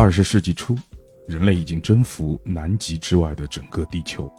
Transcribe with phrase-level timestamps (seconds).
[0.00, 0.74] 二十世纪初，
[1.28, 4.32] 人类已经征服南极之外的整个地球。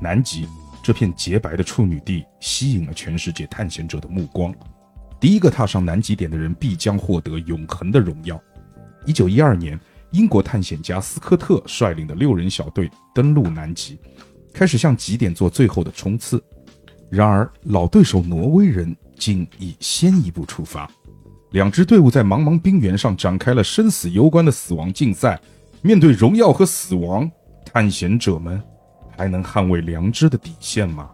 [0.00, 0.48] 南极
[0.82, 4.54] 这片洁白的处女地吸引了全世界探险者的目光。
[5.20, 8.40] 第一个踏上南极点的人必将获得永恒的荣耀。
[9.04, 9.78] 一九一二年，
[10.12, 14.00] 英国探险家斯科特率领的六人小队登陆南极，
[14.50, 16.42] 开始向极点做最后的冲刺。
[17.10, 20.90] 然而，老对手挪威人竟已先一步出发。
[21.52, 25.38] 两支队伍在茫茫冰原上展开了生死攸关的死亡竞赛。
[25.82, 27.30] 面对荣耀和死亡，
[27.66, 28.62] 探险者们
[29.16, 31.10] 还能捍卫良知的底线吗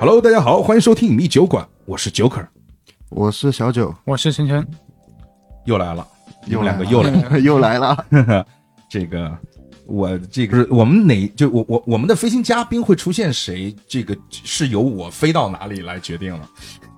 [0.00, 2.44] ？Hello，大家好，欢迎收听隐秘酒馆，我是 Joker，
[3.10, 4.66] 我是小九，我是晨晨，
[5.64, 6.04] 又来了，
[6.44, 8.06] 你们两个又来了， 又来了。
[8.90, 9.38] 这个，
[9.86, 13.76] 我这个是我们哪就我我我们的飞行嘉宾会出现谁？
[13.86, 16.50] 这个是由我飞到哪里来决定了。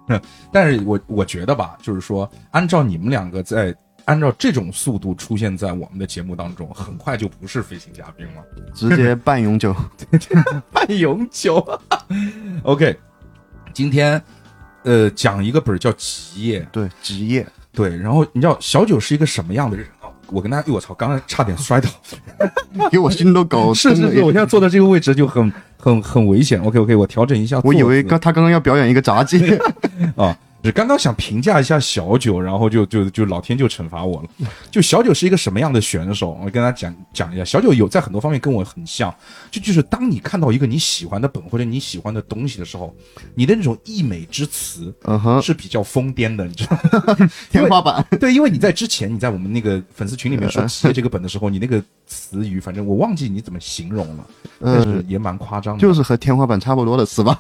[0.53, 9.75] 但是我我觉得吧，就是说，按照你们两个在按照这种速度出现在我们的节目当中，很快就不是飞行嘉宾了， 直接半永久，
[10.73, 11.57] 半永久。
[12.63, 12.97] OK，
[13.73, 14.23] 今天
[14.85, 17.97] 呃讲一个本叫《极夜》，对，职业，对。
[17.97, 19.98] 然后你知道小九是一个什么样的人啊？
[20.31, 21.89] 我跟他，我操，刚才差点摔倒，
[22.91, 23.73] 给我心都搞。
[23.75, 25.53] 是是是，我现在坐在这个位置就很。
[25.81, 27.61] 很很危险，OK OK，我调整一下。
[27.63, 29.57] 我以为刚他刚刚要表演一个杂技
[30.17, 30.37] 啊。
[30.65, 34.29] 是刚刚想评价一下小九，然后就就就老天就惩罚我了。
[34.71, 36.39] 就小九是一个什么样的选手？
[36.43, 37.45] 我跟他讲讲一下。
[37.45, 39.15] 小九有在很多方面跟我很像，
[39.51, 42.95] 就就是当你看到一个你喜欢的本或者你喜欢的东西的时候，
[43.35, 47.29] 你的那种溢美之词，嗯哼，是比较疯癫的，你知道吗？
[47.51, 48.05] 天花板。
[48.19, 54.27] 对，因为你在之前你在我们那个粉丝群里面说这个本的时候，你那个词语，反正我忘记你怎么形容了，
[54.61, 57.39] 但是也蛮夸张的，就是和天花板差不多的词吧。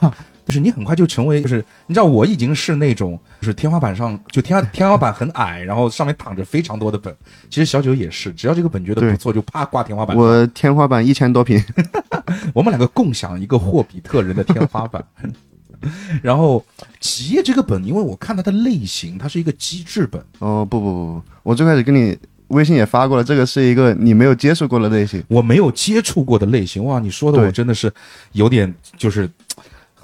[0.48, 7.14] 就是你很快就成为，就是你知道我已经是那种，就是天花板上就天 天花板很矮，然后上面躺着非常多的本。
[7.50, 10.16] 其实小九也是，只要这个本觉得不错，就啪挂天花板。
[10.16, 11.62] 我天花板一千多平，
[12.54, 15.04] 我们两个共享一个霍比特人的天花板。
[16.22, 16.64] 然后
[16.98, 20.18] 企业这个本，因为我看它的类型，它是一个机制本。
[20.38, 22.16] 哦不不不不，我最开始跟你
[22.46, 26.82] 微信也发过了，这个是一个你没有接触过的类型，我没有接触过的类型。
[26.86, 27.92] 哇，你说的我真的是
[28.32, 29.30] 有点就是。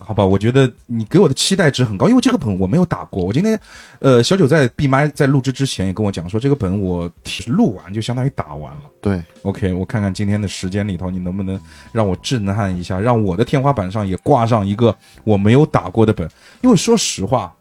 [0.06, 3.25] 好吧，我觉得你给我的期待值很高，因为这个本我没有打过。
[3.25, 3.59] 我今天，
[4.00, 7.10] 呃，小九在闭麦在录制之前也跟我讲说，这个本我
[7.47, 8.82] 录完就相当于打完了。
[9.00, 11.59] 对，OK，我看看今天的时间里头，你能不能
[11.91, 14.94] 让我震撼一下，让我的天花板上也挂上一个
[15.25, 16.28] 我没有打过的本。
[16.60, 17.54] 因为说实话，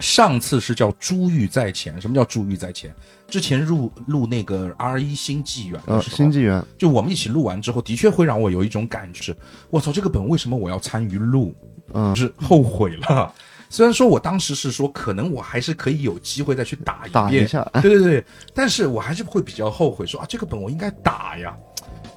[0.00, 2.00] 上次是叫珠玉在前。
[2.00, 2.92] 什么叫珠玉在前？
[3.28, 9.36] 之前录录那个 R 一新纪元的时候，新纪元，就我们一起录完之后，的确会让我有一种感觉，
[9.70, 11.54] 我操，这个本为什么我要参与录？
[11.92, 13.32] 嗯，是后悔了。
[13.70, 18.24] 虽然说我当时是说，可能我还是可以有机会再去打一打一下，对对对，
[18.54, 21.54] 但是我还是会比较后悔，说啊，这个本我应该打呀。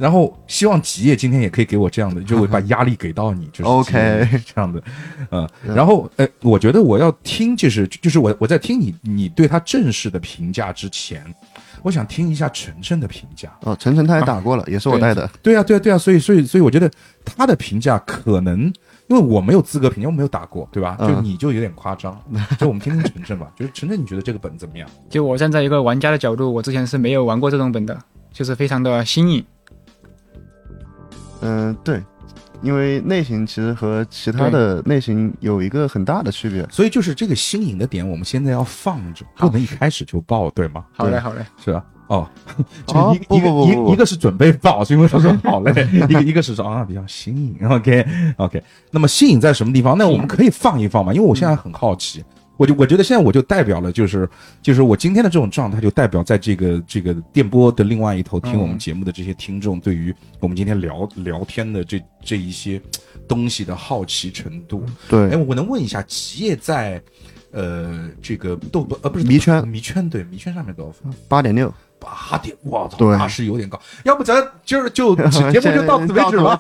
[0.02, 4.82] 然后希望吉业今天也可以给我这样的， 就会把压力给到你，就是 OK 这样的，
[5.30, 5.48] 嗯。
[5.76, 11.24] 然后，哎，我觉得我要听，就是就是我我在听你你对他正式的评价之前，
[11.84, 13.56] 我想听一下晨晨的评价。
[13.62, 15.30] 哦，晨晨他也打过了，也是我带的。
[15.44, 16.90] 对啊，对啊，对啊，所以所以所以我觉得
[17.24, 18.74] 他的评价可能。
[19.08, 20.96] 因为我没有资格评价，我没有打过，对吧？
[21.02, 22.18] 就你就有点夸张，
[22.58, 23.52] 就我们听听晨晨吧。
[23.60, 24.88] 就是晨晨，你觉得这个本怎么样？
[25.10, 28.00] 就我站在一个玩家的角度，我之前是没有玩过这种本的，
[28.32, 29.44] 就是非常的新颖。
[31.42, 32.02] 嗯，对，
[32.62, 40.86] 因为类型其实和其他的类型有一个很大的区别，所以就是这个新颖的点，我们现在要放着，不能一开始就爆，对吗？
[40.94, 41.84] 好嘞，好嘞，是吧？
[42.08, 42.28] 哦，
[42.86, 48.62] 就一一个一一个是准备爆，是因为他说好嘞，一个一个是说啊比较新颖，OK OK。
[48.92, 49.98] 那么新颖在什么地方？
[49.98, 51.14] 那我们可以放一放嘛？
[51.14, 52.22] 因为我现在很好奇，
[52.62, 54.30] 我就我觉得现在我就代表了，就是
[54.62, 62.80] 就是我今天的这种状态，就代表在这个这个电波的另外一头听我们节目的这些听众，对于我们今天聊聊天的这这一些
[63.28, 64.86] 东西的好奇程度。
[65.10, 67.02] 对，哎，我能问一下，企业在
[67.50, 71.12] 呃这个豆呃不是迷圈迷圈对迷圈上面多少分？
[71.28, 71.74] 八点六。
[72.02, 73.80] 八点，我操，那是有点高。
[74.04, 76.58] 要不咱今儿就 节目就到此为止吧，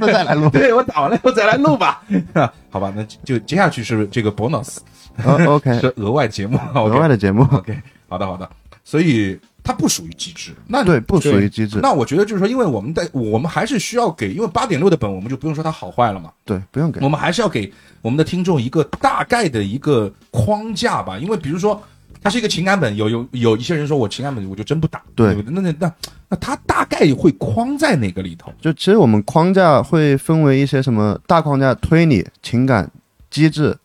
[0.00, 0.48] 再来录。
[0.54, 2.00] 对我打完了以后再来录吧。
[2.70, 7.42] 好吧，那就接下去是这个 bonus，OK，是额外节目，额外的节目。
[7.50, 7.76] OK，
[8.08, 8.48] 好的好的。
[8.84, 11.80] 所以它不属于机制，那对不属于机制。
[11.82, 16.30] 那我觉得就是说，因为我们在我们还是需要给，因为八点六的本我们就不用说它好坏了嘛。
[16.44, 17.00] 对，不用给。
[17.00, 17.72] 我们还是要给
[18.02, 21.82] 我们的听众一个大概的一个框架吧，因为比如说。
[22.26, 25.92] 它是一个情感本，有有有一些人说我情感本我就真不打，对，那那那
[26.28, 28.52] 那它大概会框在哪个里头？
[28.60, 32.90] 就其实我们框架会分为一些什么大框架：推理、情感、
[33.30, 33.78] 机制、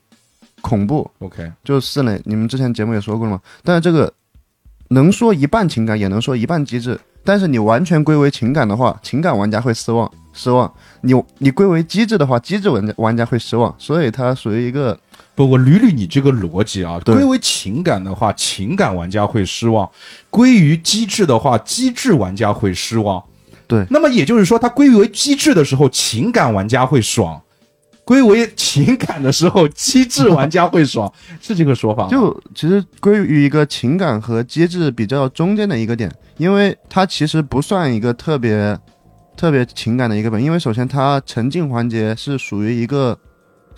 [0.59, 1.07] 恐怖。
[1.19, 2.19] OK，就四类。
[2.25, 3.39] 你们之前节目也说过了嘛？
[3.63, 4.11] 但是这个
[4.87, 6.99] 能说一半情感，也能说一半机制。
[7.23, 10.67] 但是你完全归为情感的话，情感玩家会失望，失望；
[11.01, 13.71] 你你归为机制的话，机制玩家玩家会失望。
[13.77, 14.99] 所以它属于一个
[15.33, 16.99] 不，我捋捋你这个逻辑啊。
[17.05, 19.85] 归为情感的话，情感玩家会失望；
[20.29, 23.23] 归于机制的话，机制玩家会失望。
[23.67, 27.41] 对那么也就是说，它归为机制的时候，情感玩家会爽；
[28.03, 32.09] 归为情感的时候， 机制玩家会爽，是这个说法吗？
[32.09, 38.77] 就其实归于一个情感和机制比较中间的一个点，因为它其实不算一个特别
[39.37, 43.17] 特别情感的一个本，因为首先它沉浸环节是属于一个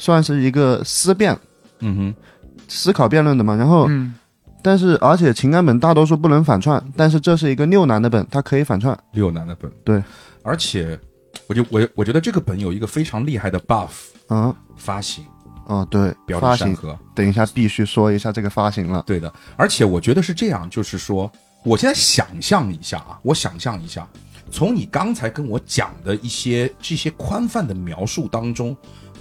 [0.03, 1.33] 算是一个思辨、
[1.79, 2.15] 嗯哼，
[2.67, 4.13] 思考辩论的嘛，然后嗯，
[4.61, 8.97] 但是而且情感本大多数不能反串，但是这是一个六难的本，它可以反串。
[9.13, 9.71] 六难的本。
[9.85, 10.03] 对，
[10.41, 10.99] 而且
[11.47, 13.91] 我就我我觉得这个本有一个非常厉害的 buff
[14.27, 15.23] 嗯，发行，
[15.67, 16.99] 哦对，表发行，里山河。
[17.15, 19.01] 等一下必须说一下这个发行了。
[19.07, 21.31] 对的，而且我觉得是这样，就是说，
[21.63, 24.05] 我现在想象一下啊，我想象一下，
[24.51, 28.75] 从你刚才跟我讲的一些这些宽泛的描述当中，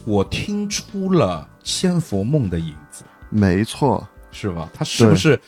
[0.05, 4.69] 我听出了千佛梦的影子，没错，是吧？
[4.75, 5.41] 它是不是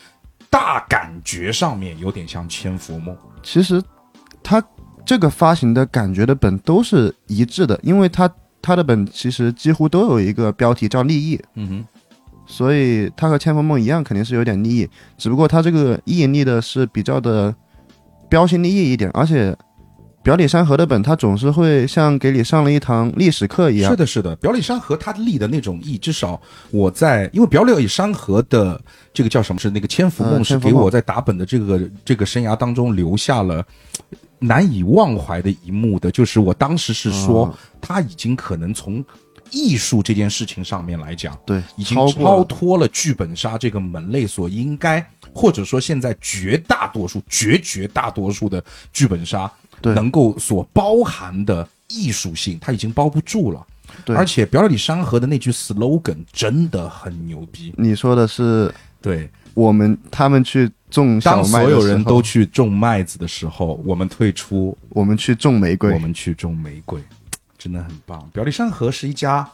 [0.48, 3.16] 大感觉上面有点像千佛梦？
[3.42, 3.82] 其实
[4.42, 4.62] 它
[5.04, 8.30] 这个发行的感觉的本都是一致的，因为它
[8.62, 11.84] 它的本其实几乎都有一个标题叫利益，嗯哼，
[12.46, 17.54] 所以它和千佛梦一样，肯定是有点利益，只不过它这个一引力的是比较的
[18.28, 19.56] 标新立异一点，而且
[20.24, 23.90] 表里山河的本它总是会像给你上了一堂历史课一样。
[23.90, 26.40] 是，的，是的，表里山河它立的那种意，至少
[26.70, 28.80] 我在，因为表里山河的
[29.12, 33.62] 这个叫什么是那个千佛梦，是给我在打本的这个这个生涯当中留下了
[34.38, 39.04] 难以忘怀的一幕的，就是我当时是说哦，他已经可能从
[39.50, 53.66] 艺术这件事情上面来讲，对，已经超脱了剧本杀这个门类所应该，或者说现在绝大多数、绝绝大多数的剧本杀对能够所包含的艺术性，它已经包不住了。
[54.04, 57.72] 对而且表里山河的那句 slogan 真的很牛逼。
[57.76, 67.00] 你说的是对，我们他们去种小当麦的时候，所有人都去种麦子的时候，我们退出，我们去种玫瑰我，们去种玫瑰，
[67.56, 68.28] 真的很棒。
[68.32, 69.48] 表里山河是一家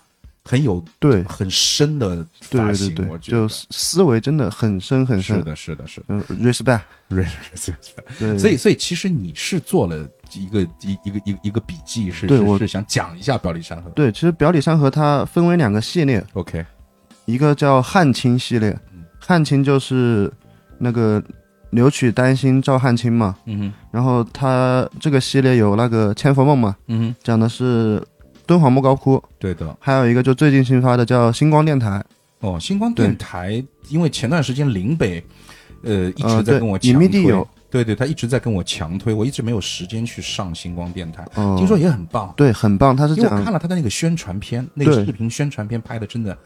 [0.44, 5.36] 很有对很深的对对对就思维真的很深很深。
[5.36, 6.06] 是的，是的，是的。
[6.08, 8.04] 嗯，respect，respect。
[8.18, 13.90] 对，所以，所以其实你是做了一个一一个一个一个笔记，是是对我是想讲一下表里山河。
[13.90, 16.64] 对，其实表里山河它分为两个系列，OK，
[17.24, 18.78] 一个叫汉卿系列，
[19.18, 20.30] 汉卿就是
[20.78, 21.22] 那个
[21.70, 28.02] 留取丹心照汉卿嘛，嗯哼，然后它这个系列有那个千佛梦嘛，嗯哼，讲的是
[28.46, 29.76] 敦煌莫高窟，对的。
[29.78, 32.02] 还有一个就最近新发的叫星光电台，
[32.40, 35.22] 哦，星光电台，因为前段时间林北，
[35.82, 42.34] 呃，一直在跟我强推隐秘地有，对对，他一直在跟我强推，我一直没有时间去上星光电台，哦，听说也很棒。
[42.36, 46.36] 对，很棒，他是因为我看了他的那个宣传片，那个视频宣传片拍的真的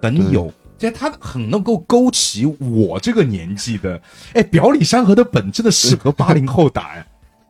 [0.00, 4.00] 很有，这他很能够勾起我这个年纪的，
[4.34, 7.06] 哎，表里山河的本真的适合八零后打，哎，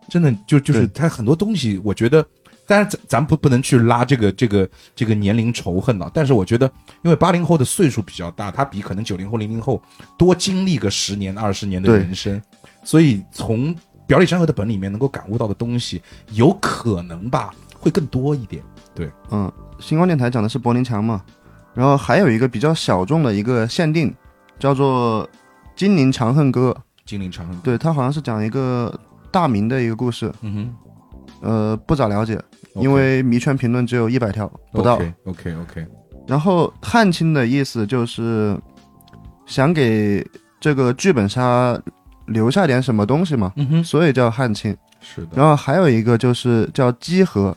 [0.08, 2.26] 真的就就是他很多东西，我觉得。
[2.64, 6.08] 当然，咱咱不不能去拉这个这个这个年龄仇恨了。
[6.14, 6.70] 但是我觉得，
[7.02, 9.82] 因为八零后的岁数比较大，他比可能九零后、零零后
[10.16, 12.40] 多经历个十年、二十年的人生，
[12.82, 13.74] 所以从
[14.06, 18.62] 表里山河的本里面能够感悟到的东西，有可能吧会更多一点。
[18.94, 19.10] 对。
[19.30, 21.22] 嗯，星光电台讲的是柏林墙嘛，
[21.74, 24.12] 然后还有一个比较小众的一个限定，
[24.58, 25.26] 叫做
[25.74, 28.92] 《金陵长恨歌》，金陵长恨歌，对，它好像是讲一个
[29.30, 30.74] 大明的一个故事，嗯哼。
[31.40, 32.40] 呃，不咋了解，
[32.76, 34.94] 因为迷圈评论只有一百条不到。
[34.94, 35.86] OK OK OK，
[36.28, 38.56] 然后汉卿的意思就是
[39.44, 40.24] 想给
[40.60, 41.76] 这个剧本杀
[42.26, 44.76] 留下点什么东西嘛，嗯哼，所以叫汉卿。
[45.00, 47.56] 是的，然后还有一个就是叫机核，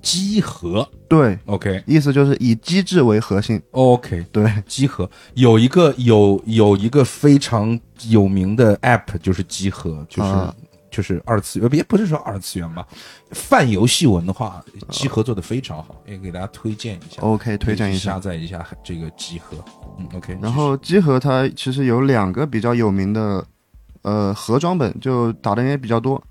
[0.00, 7.78] 集合对，OK 意思就是以机制为核心，OK，对，集合有一个有有一个非常
[8.08, 10.30] 有名的 App 就是集合，就是。
[10.30, 10.54] 啊
[10.90, 12.84] 就是二次元，别不是说二次元吧，
[13.30, 17.22] 泛游戏文的话集合做的非常好，也给大家推荐一下。
[17.22, 18.18] OK，推荐一下下。
[18.18, 19.56] 载一下这个集合。
[20.00, 20.36] 嗯，OK。
[20.42, 23.46] 然后机核它其实有两个比较有名的，
[24.02, 26.22] 呃，盒装本，就打的人也比较多。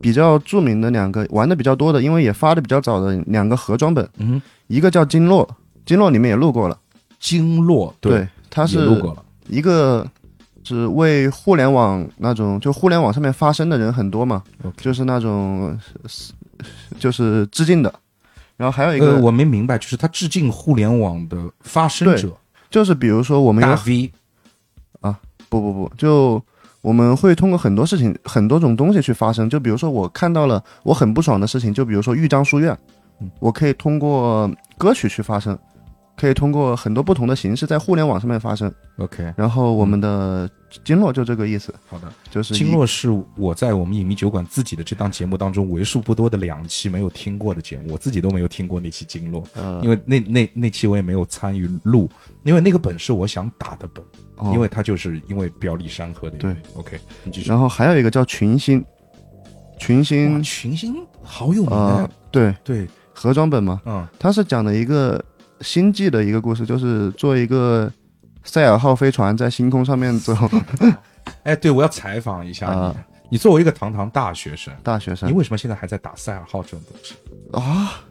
[0.00, 5.48] 比较著名的两个玩的比较多的，因为也发的比较早的两个盒装本，嗯，一个叫经络，
[5.86, 6.78] 经络里面也录过了，
[7.18, 9.22] 经络对，它是录过了。
[9.48, 10.06] 一个
[10.62, 14.42] 是为互联网那种，就互联网上面发声的人很多嘛。
[14.76, 15.78] 就是那种
[16.98, 17.92] 就是致敬的，
[18.56, 22.30] 然后还有一个、呃，我没明白，就是他致敬互联网的发声者，
[22.70, 24.12] 就是比如说我们有大 V
[25.60, 26.42] 不不不不，就
[26.80, 29.48] 我们会通过很多事情、很多种东西去发生。
[29.48, 32.76] 就比如说，我看到了我很不爽的事情，就比如说豫章书院
[33.20, 35.56] 嗯，我可以通过歌曲去发声，
[36.16, 38.72] 可以通过很多不同的形式在互联网上面发生。
[38.98, 40.48] OK，然后我们的
[40.84, 42.12] 经络就这个意思，好的。
[42.30, 52.08] 就是经络是我在我们影迷酒馆自己的这档节目当中为数不多的两期没有听过的节目，我自己都没有听过那期经络，呃，因为那那那期我也没有参与录，
[52.44, 54.04] 因为那个本是我想打的本，
[54.36, 54.52] 哦。
[54.54, 56.62] 因为它就是因为表里山河的原因。
[56.78, 57.48] OK，你继续。
[57.48, 58.84] 然后还有一个叫群星，
[59.78, 65.22] 群星群星好有名呃啊！，对，对，盒装本嘛，嗯，它是讲的一个
[65.60, 67.90] 星际的一个故事，就是做一个
[68.42, 70.34] 赛尔号飞船在星空上面走，
[71.44, 72.80] 哎，对，我要采访一下你。
[72.80, 72.94] 啊
[73.30, 77.14] 你作为一个堂堂大学生，大学生你为什么现在还在打赛尔号这种东西？
[77.52, 78.04] 啊，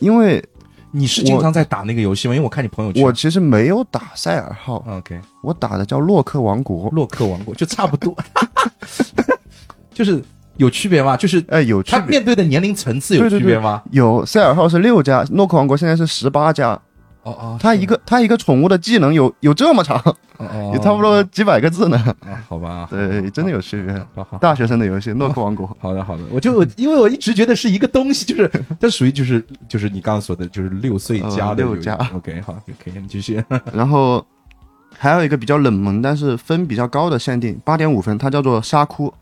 [0.00, 0.44] 因为
[0.90, 2.34] 你是经常在打那个游戏吗？
[2.34, 3.02] 因为我看你朋友圈。
[3.02, 6.90] 我其实没有打赛尔号，OK，我打的叫洛克王国。
[6.90, 8.14] 洛克王国就差不多，
[9.94, 10.22] 就是
[10.56, 11.16] 有区别吗？
[11.16, 12.00] 就是哎，有区别。
[12.00, 13.82] 他面对的年龄层次有对对对区别吗？
[13.90, 16.78] 有赛尔号是六家，诺克王国现在是十八家。
[17.24, 21.96] 哦哦，他一个他一个宠物的技能有有这么长，哦哦， 有差不多几百个字呢。
[22.26, 23.94] 啊，好吧，对，真的有区别。
[24.16, 24.38] 好好。
[24.38, 25.64] 大学生的游戏， 洛克王国。
[25.80, 33.40] 好的，好的，我就因为我一直觉得是一个东西，就是它属于就是就是你刚刚说的，就是六岁加的游戏呃六加 OK，好，可以，你继续。
[33.72, 34.26] 然后
[34.98, 39.14] 还有一个比较冷门，但是分比较高的限定，八点五分，它叫做沙窟，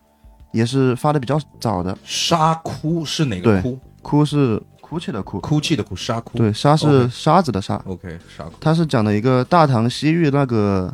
[0.52, 1.96] 也是发的比较早的。
[2.04, 3.78] 沙哭是哪个对窟？
[4.02, 6.38] 窟是哭泣的哭，哭泣的哭，沙哭。
[6.38, 7.76] 对，沙是沙子的沙。
[7.86, 8.52] ，OK，沙窟。
[8.60, 10.92] 它是讲的一个大唐西域那个，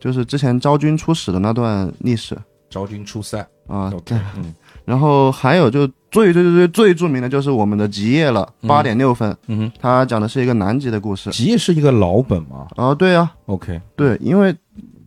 [0.00, 2.36] 就是之前昭君出使的那段历史
[2.68, 3.38] 昭君出塞。
[3.68, 3.90] 啊。
[3.94, 9.34] OK，嗯然后还有就最最最最最著名的就是我们的极夜了，嗯八点六分。
[9.46, 11.30] 嗯哼，它讲的是一个南极的故事。
[11.30, 14.54] 极夜是一个老本嘛啊，对啊，？OK，对，因为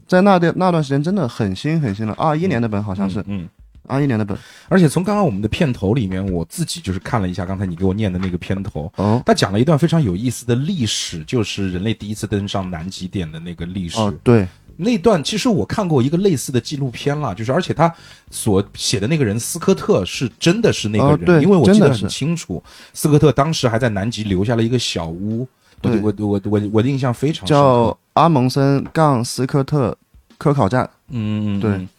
[0.07, 3.47] 在那段那段时间真的很新很新了，二一年的本好像是嗯。
[3.87, 4.37] 二一年的本。
[4.67, 9.21] 而且从刚刚我们的片头里面，我自己就是看了一下刚才你给我念的那个片头，哦。
[9.25, 13.99] 他讲了一段非常有意思的历史，就是人类第一次登上南极点的那个历史。
[13.99, 17.93] 哦，对，那段其实我看过一个类似的纪录片了，就是而且他
[18.31, 22.61] 所写的那个人斯科特是真的是那个人，因为我记得很清楚，
[22.93, 25.47] 斯科特当时还在南极留下了一个小屋，
[25.81, 29.97] 我对我我我我的印象非常深叫阿蒙森杠斯科特
[30.37, 30.89] 科考站。
[31.09, 31.71] 嗯，嗯对。
[31.71, 31.89] 嗯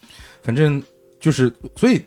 [0.43, 0.81] 反正
[1.19, 2.01] 就是所以。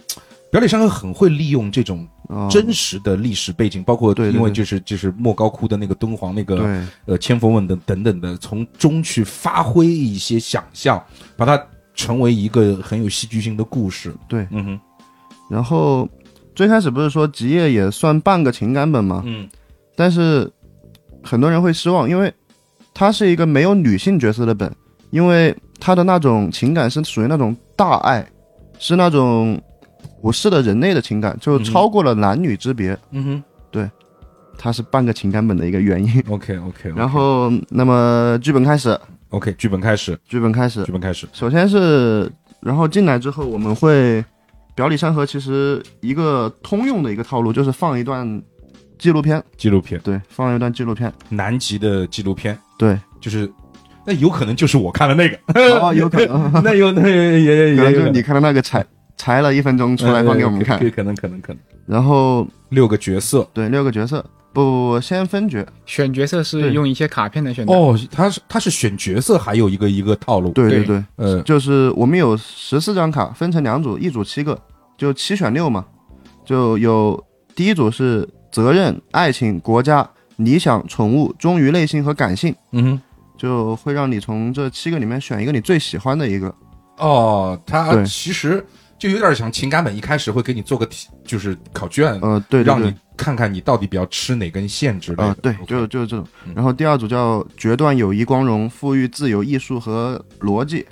[0.52, 11.00] 表里山河很会利用这种哦真实的历史背景，包括因为就是就是莫高窟的那个敦煌那个对，呃千佛问等等等的，从中去发挥一些想象，
[11.36, 11.64] 把它
[11.94, 14.12] 成为一个很有戏剧性的故事。
[14.28, 14.80] 对嗯哼，
[15.48, 16.08] 然后
[16.52, 19.22] 最开始不是说极夜也算半个情感本吗？
[19.24, 19.48] 嗯
[19.94, 20.50] 但是
[21.22, 22.34] 很多人会失望，因为
[22.92, 24.74] 它是一个没有女性角色的本，
[25.10, 28.28] 因为它的那种情感是属于那种大爱，
[28.80, 29.60] 是那种
[30.20, 33.88] 普世的人类的情感，就超过了男女之别，嗯哼，对
[34.58, 36.10] 它是半个情感本的一个原因。
[36.22, 40.82] 哼，OK OK，然后，那么剧本开始，OK 剧本开始，剧本开始。
[40.84, 44.24] 剧，本开始，首先是，然后进来之后，我们会
[44.74, 48.42] 表里山河其实一个通用的一个套路就是放一段
[48.98, 53.50] 纪录片，纪录片，对，放一段纪录片，南极的纪录片，对，就是
[54.10, 55.38] 那有可能就是我看的那个，
[55.78, 58.84] 哦，有可能， 那有那也也可能也有就是你看的那个裁
[59.16, 60.76] 裁了一分钟出来放给我们看。
[60.80, 61.62] 可，可能可能可能。
[61.86, 63.48] 然后六个角色。
[63.54, 64.20] 对六个角色，
[64.52, 67.72] 不不不，先分角，选角色是用一些卡片来选的。
[67.72, 70.84] 哦，他是他是选角色，还有一个一个套路，对对。
[70.84, 71.40] 对，呃。
[71.42, 74.58] 就是我们有十四张卡，分成两组，一组七个，
[74.98, 75.84] 就七选六嘛，
[76.44, 77.22] 就有
[77.54, 82.52] 第一组是责任、爱情、国家、理想、宠物、忠于内心和感性。
[82.72, 83.00] 嗯哼。
[83.40, 86.54] 就会让你从这七个里面选一个你最喜欢的一个。
[86.98, 88.62] 哦，它其实
[88.98, 95.24] 就有点像情感本，一开始会给你做个题，就是考卷，呃，对对让你，看看你到底比较吃哪根线之类的。
[95.24, 96.52] 啊、对就就是这种嗯。
[96.54, 100.86] 然后第二组叫决断、友谊、光荣、富裕、自由、艺术和逻辑。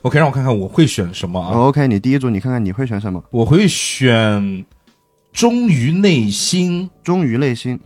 [0.00, 1.52] OK，让我看看我会选什么啊？
[1.54, 3.22] 哦 OK，你第一组你看看你会选什么？
[3.30, 4.66] 我会选
[5.32, 7.78] 忠于内心忠于内心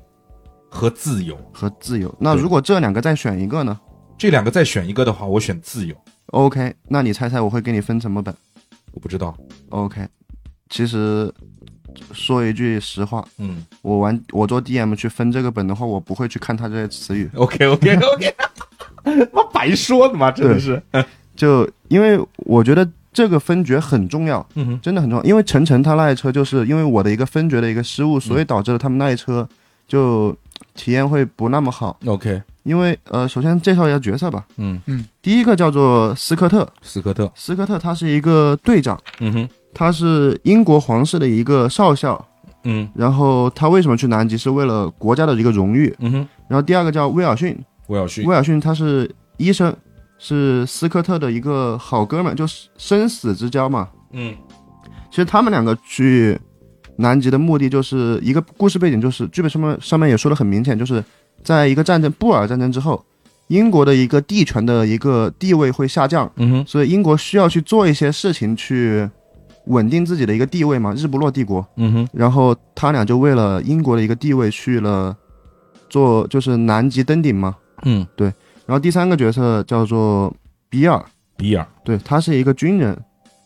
[0.70, 2.12] 和自由和自由。
[2.18, 3.78] 那如果这两个再选一个呢
[4.18, 5.94] 这两个再选一个的话，我选自由。
[6.26, 8.35] ？OK，那你猜猜我会给你分什么本
[8.92, 9.37] 我不知道
[9.68, 10.06] ，？OK，
[10.70, 11.32] 其实
[12.12, 17.30] 说一句实话，嗯我玩我做 DM 去分这个本的话，我不会去看他这些词语。
[17.35, 18.35] ，OK OK OK，
[19.32, 20.82] 妈白说的嘛，真的是，
[21.37, 25.25] 就因为我觉得这个分觉很重要，嗯哼，真的很重要。
[25.25, 29.46] 因为晨晨他那一车就是因为我的一个分觉的一个失误，所以导致了他们那一车
[29.87, 30.35] 就
[30.75, 31.99] 体验会不那么好。
[32.06, 34.44] OK，因为呃，首先介绍一下角色吧。
[34.56, 42.23] 嗯嗯，第一个叫做斯科特，斯科特，斯科特他是一个队长，嗯哼，他是英国皇室的一个少校。
[42.68, 44.37] 嗯然后他为什么去南极？
[44.37, 45.94] 是为了国家的一个荣誉。
[46.00, 47.56] 嗯哼，然后第二个叫威尔逊，
[47.87, 49.73] 威尔逊，威尔逊他是医生，
[50.18, 53.88] 是斯科特的一个好哥们，就是生死之交嘛。
[54.11, 54.35] 嗯
[55.11, 56.37] 其实他们两个去
[56.96, 61.02] 南极的目的就是一个故事背景，就是剧本上面上面也说的很明显，就是
[61.46, 63.04] 在一个战争布尔战争之后，
[63.46, 69.08] 英国的一个地权的一个地位会下降，嗯哼，所以英国需要去做一些事情去
[69.66, 71.64] 稳定自己的一个地位嘛，日不落帝国。
[71.76, 75.16] 嗯哼，然后他俩就为了英国的一个地位去了
[75.88, 77.54] 做就是南极登顶嘛。
[77.84, 78.26] 嗯，对。
[78.66, 80.34] 然后第三个角色叫做
[80.68, 81.00] 比尔，
[81.36, 82.98] 比尔，对他是一个军人，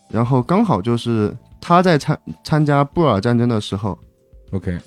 [0.08, 3.98] 然后刚好就是他在参参加布尔战争的时候
[4.52, 4.78] ，，OK，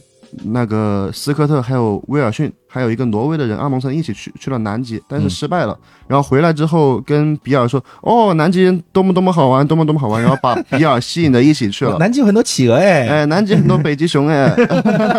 [0.44, 5.78] 那个斯科特还有威尔逊，还有一个挪威的人阿蒙森一起去去了南极，但是嗯失败了。
[6.08, 11.98] 然后回来之后跟比尔说：“哦，南极多么多么好玩，多么多么好玩。”然后把比尔吸引的一起去了。
[12.02, 14.54] 南极有很多企鹅哎哎，南极很多北极熊哎，，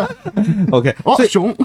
[0.71, 1.55] OK，哦所熊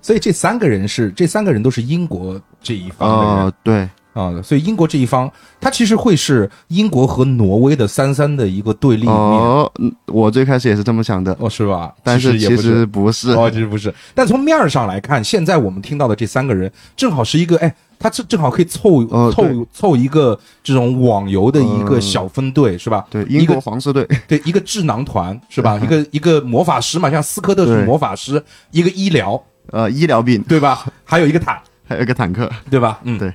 [0.00, 11.92] 所以这三个人是这三个人都是英国这一方的人哦，对，啊，所以英国这一方，它其实会是英国和挪威的三三的一个对立面，哦，嗯我最开始也是这么想的，哦，是吧？
[12.02, 13.30] 但是其其实也不是不是。
[13.30, 13.92] 哦，其实不是。
[14.14, 23.06] 但从面儿上来看，现在我们听到的这三个人，正好是一个，哎，他正正好可以凑、凑凑一个这种网游的一个嗯小分队，是吧？
[23.08, 25.80] 对，英国皇室队， 对一个智囊团，是吧？
[25.82, 28.42] 一个一个魔法师嘛，像斯科特是魔法师，
[28.72, 30.84] 一个医疗，呃，医疗兵，对吧？
[31.04, 33.00] 还有一个坦，还有一个坦克，对吧？
[33.04, 33.32] 嗯，对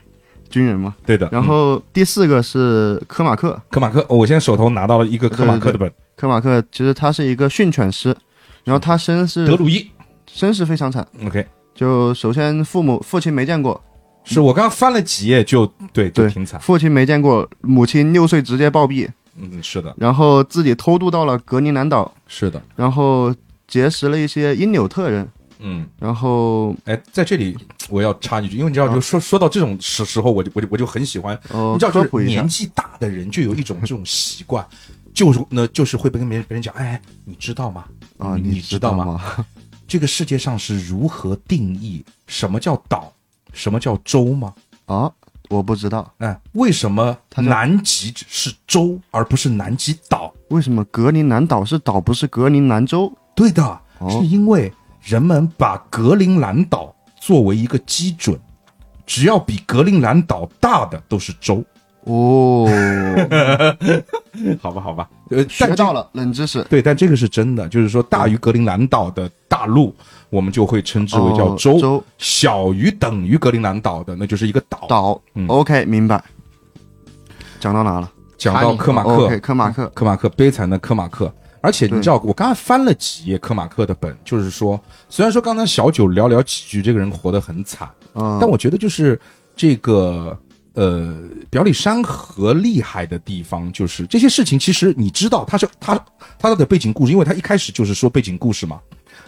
[0.49, 0.95] 军人嘛。
[1.05, 1.29] 对的。
[1.31, 8.15] 然嗯后第四个是科马克，科马克，哦我现在手头拿到了一个科马克的本，科马克其实他是一个训犬师，
[8.63, 9.89] 然后他身世德鲁伊。
[10.29, 13.81] 身世非常惨，OK，就首先父母父亲没见过，
[14.23, 16.59] 是我刚刚翻了几页就对，就对挺惨。
[16.59, 22.61] 父亲没见过，母亲六岁直接暴毙，嗯，是的，然后自己偷渡到了格陵兰岛，是的。
[22.75, 23.33] 然后
[23.67, 25.27] 结识了一些因纽特人，
[25.59, 27.57] 嗯，然后哎，在这里
[27.89, 34.65] 我要插一句，因为你知道，就说说到这种时时候，我就我就我就很喜欢，呃你知道，就年，纪大的人就有一种这种习惯，
[35.13, 37.85] 就是呢，就是会跟别人别人讲，哎，你知道吗？
[38.17, 39.45] 啊，你你知道吗？
[39.87, 43.13] 这个世界上是如何定义什么叫岛，
[43.53, 44.53] 什么叫洲吗？
[44.85, 45.11] 啊，
[45.49, 50.33] 我不知道哎，为什么南极是洲而不是南极岛？
[50.49, 53.11] 为什么格陵兰岛是岛，不是格陵兰州？
[53.35, 53.63] 对的，
[53.99, 54.71] 哦是因为
[55.07, 58.37] 人们把格陵兰岛作为一个基准，
[59.05, 61.63] 只要比格陵兰岛大的都是州。
[62.03, 62.67] 哦，
[64.61, 66.61] 好吧，好吧，呃，学到了冷知识。
[66.69, 69.95] 对，但这个是真的，就是说大于格陵兰岛的大陆，
[70.29, 74.85] 我们就会称之为叫州小于等于格陵兰岛的，那就是一个岛。
[74.89, 76.21] 岛、嗯 o k 明白。
[77.61, 78.11] 讲到哪了？
[78.37, 79.87] 讲到科马克，OK，科马克。
[79.95, 81.33] 科马克悲惨的科马克。
[81.67, 89.19] 而且你知道，我刚才翻了几页科马克的本，就是说，虽然说刚才小九寥寥几句，这个人活得很惨，嗯，但我觉得就是
[89.53, 90.39] 这个
[90.75, 91.13] 呃，
[91.49, 96.05] 表里山河厉害的地方，就是这些事情，其实你知道，他是他
[96.39, 98.79] 他的背景故事，因为他一开始就是说背景故事嘛，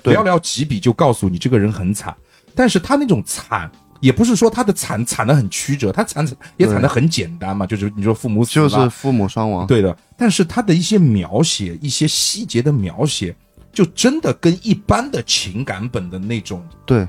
[0.03, 2.15] 寥寥几笔就告诉你这个人很惨，
[2.55, 3.69] 但是他那种惨。
[3.99, 9.67] 也不是说他的惨惨的很曲折，他惨也惨的很简单嘛，就是你说父母死了，就是父母双亡。
[9.67, 13.35] 对的，但是他的一些描写，一些细节的描写，
[13.71, 17.07] 就真的跟一般的情感本的那种对。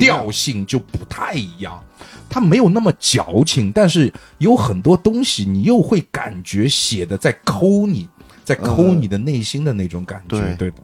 [0.00, 1.78] 调性就不太一样。
[2.26, 8.08] 他没有那么矫情，但是有很多东西你又会感觉写的在抠你，
[8.44, 10.40] 在抠你的内心的那种感觉。
[10.40, 10.76] 对对的，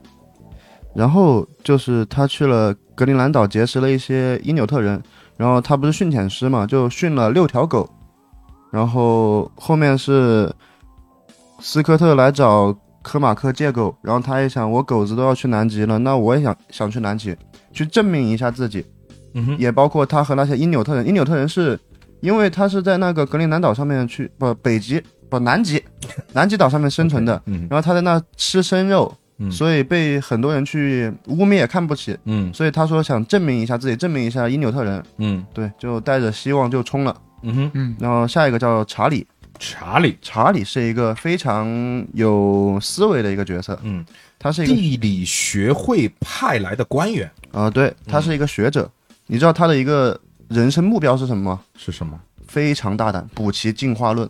[0.95, 5.03] 然后就是他去了格陵兰岛，结识了一些因纽特人，
[5.41, 7.89] 然后他不是训犬师嘛，就训了六条狗，
[8.71, 10.53] 然后后面是
[11.61, 17.35] 斯科特来找科马克借狗，然后他也想，我狗子都要去南极了，那我也想想去南极，
[17.73, 18.85] 去证明一下自己，
[19.33, 21.81] 嗯哼，也包括他和那些因纽特人，因纽特人是
[22.21, 25.83] 因为他是在那个格陵兰岛上面去不北极不南极
[26.35, 29.51] 南极岛上面生存的， 嗯然后他在那吃生肉，嗯。
[29.51, 32.55] 所以被很多人去污蔑看不起，嗯。
[32.55, 35.45] 所以他说想证明一下自己，证明一下因纽特人，嗯。
[35.53, 37.17] 对，就带着希望就冲了。
[37.43, 39.27] 嗯哼，嗯，然后下一个叫查理，
[39.59, 41.67] 查理，查理是一个非常
[42.13, 44.05] 有思维的一个角色，嗯，
[44.39, 47.31] 他是一个地理学会派来的官员。
[47.53, 48.89] 啊、对，他是一个学者。
[49.27, 51.61] 你知道他的一个人生目标是什么吗？
[51.77, 52.21] 是什么？
[52.47, 54.29] 非常大胆，补齐进化论，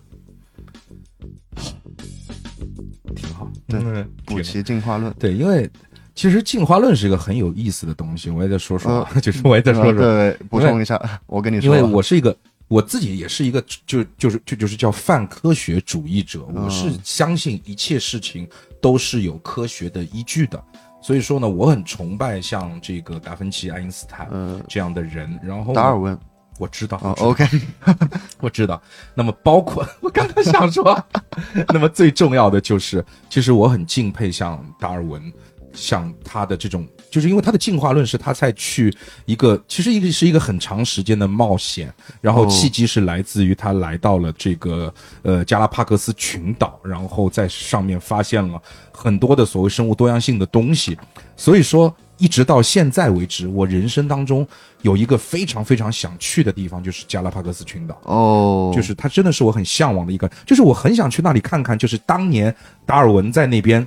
[3.15, 5.13] 挺好，对嗯，补齐进化论。
[5.19, 5.69] 对，因为
[6.15, 12.37] 其实进化论是一个很有意思的东西，我也再说说，呃 就是我也再说说，对，补充一下，我跟你说，因为我是一个
[12.69, 18.49] 我自己也是一个就就是就就是叫泛科学主义者，嗯我是相信一切事情
[18.81, 20.63] 都是有科学的依据的。
[21.03, 25.41] 所以说呢，我很崇拜像这个达芬奇、爱因斯坦呃，这样的人。
[25.43, 26.19] 然后达尔文，
[26.61, 27.49] 我知道，哦我知道，OK，
[28.41, 28.81] 我知道。
[29.15, 31.03] 那么包括 我刚刚想说，
[31.73, 35.33] 那么最重要的就是，其实我很敬佩像达尔文，
[35.73, 38.95] 像他的这种，就是因为他的进化论是他在去
[39.25, 44.93] 一个，其实一个是一个很长时间的冒险，然后哦契机是来自于他来到了这个
[45.23, 48.61] 呃加拉帕克斯群岛，然后在上面发现了
[48.93, 50.99] 很多的所谓生物多样性的东西，
[51.37, 51.95] 所以说。
[52.21, 54.47] 一直到现在为止，我人生当中
[54.83, 57.99] 有一个非常非常想去的地方，就是加拉帕戈斯群岛。
[58.05, 62.55] 哦，就是它真的是我很向往的一个，就是我很想去那里看看，就是当年
[62.85, 63.87] 达尔文在那边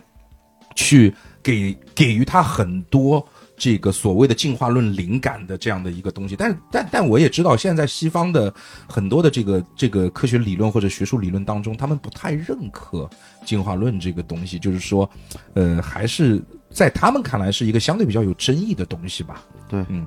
[0.75, 8.51] 去给给予他很多这个所谓的进化论灵感的这样的一个东西，但是但但我也知道，现在西方的
[8.87, 13.07] 很多的这个这个科学理论或者学术理论当中，他们不太认可
[13.45, 15.07] 进化论这个东西，就是说，
[15.53, 19.41] 呃，还是在他们看来是一个相对比较有争议的东西吧。
[19.69, 20.05] 对，嗯。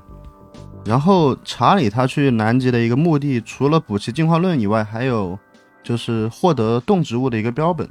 [0.84, 5.38] 然后查理他去南极的一个目的，除了补齐进化论以外，还有
[5.82, 7.88] 就是获得动植物的一个标本。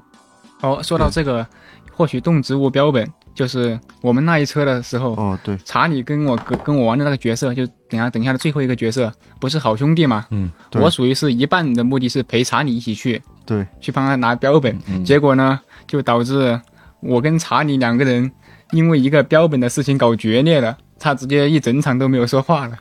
[0.61, 1.45] 哦，说到这个，
[1.91, 9.11] 获取动植物标本，就是我们那一车的时候，哦，对，查理跟我跟跟我玩的那个角色，就等下等下的最后一个角色，
[9.41, 10.25] 不是好兄弟嘛？
[10.29, 10.81] 嗯，对。
[10.81, 15.03] 我属于是一半的目的是陪查理一起去，对，去帮他拿标本，嗯。
[15.03, 16.59] 结果呢，就导致
[17.01, 18.31] 我跟查理两个人
[18.71, 22.78] 因为一个标本的事情搞决裂了，他直接一整场都没有说话了。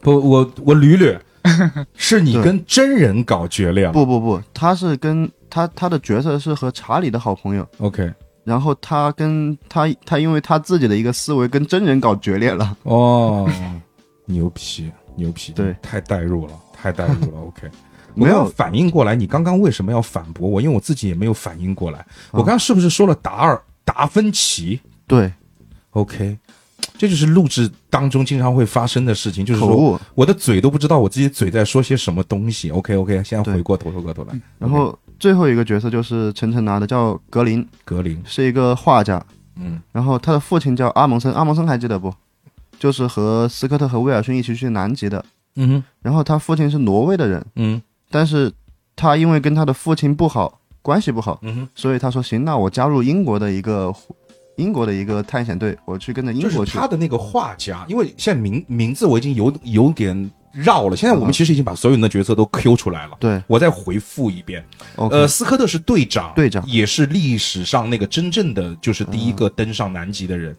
[0.00, 1.18] 不，我我捋捋，
[1.94, 3.92] 是你跟真人搞决裂了。
[3.92, 8.10] 不不不，他是跟他他的角色是和查理的好朋友，OK，
[8.44, 12.76] 然后他跟他他因为他自己的一个思维跟真人搞决裂了。
[12.84, 13.48] 哦，
[14.26, 17.40] 牛皮牛皮，对，太代入了，太代入了。
[17.48, 17.68] OK，
[18.14, 20.60] 没有反应过来，你刚刚为什么要反驳我？
[20.62, 21.98] 因为我自己也没有反应过来。
[21.98, 25.32] 啊我刚刚是不是说了达尔达芬奇对
[25.90, 26.38] ，？OK，
[26.96, 30.00] 这就是录制当中经常会发生的事情，就是说。
[30.14, 32.70] 我的嘴都不知道我自己嘴在说些什么东西。
[32.70, 39.22] OK OK，现在回过头回过头来，然后最后一个角色就是晨晨拿的，叫格林，格林，是一个画家。
[39.56, 42.14] 嗯然后他的父亲叫阿蒙森，阿蒙森还记得不？
[42.78, 45.22] 就是和斯科特和威尔逊一起去南极的。
[45.56, 48.50] 嗯哼然后他父亲是挪威的人，嗯但是
[48.96, 53.92] 他因为跟他的父亲不好，关系不好，嗯哼，所以他说行，那我加入英国的一个
[54.56, 56.78] 英国的一个探险队，我去跟着英就是国去。
[56.78, 60.96] 他的那个画家，因为现在名名字我已经有有点绕了。
[60.96, 63.16] 现在我们嗯其实已经把所有人的角色都 Q 出来了。
[63.20, 64.64] 对我再回复一遍，
[64.96, 70.54] 呃，斯科特是队长，队长也是历史上那个真正的就是第一个登上南极的人。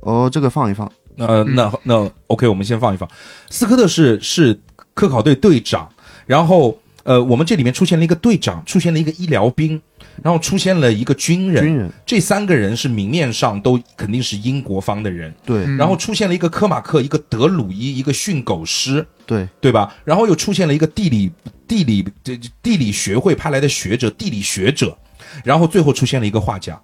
[0.00, 0.90] 哦，这个放一放。
[1.16, 3.08] 呃，那那 OK，我们先放一放。
[3.48, 4.60] 斯科特是是
[4.92, 5.88] 科考队队长，
[6.26, 9.80] 然后呃，我们这里面出现了一个队长，出现了一个医疗兵，
[10.22, 11.90] 然后出现了一个军人，军人。
[12.04, 15.76] 这三个人是明面上都肯定是英国方的人，对、嗯。
[15.76, 19.94] 然后出现了一个科马克，一个德鲁伊，一个训狗师，对，对吧？
[20.04, 21.30] 然后又出现了一个地理
[21.68, 24.96] 地理这地理学会派来的学者，地理学者，
[25.44, 26.80] 然后最后出现了一个画家。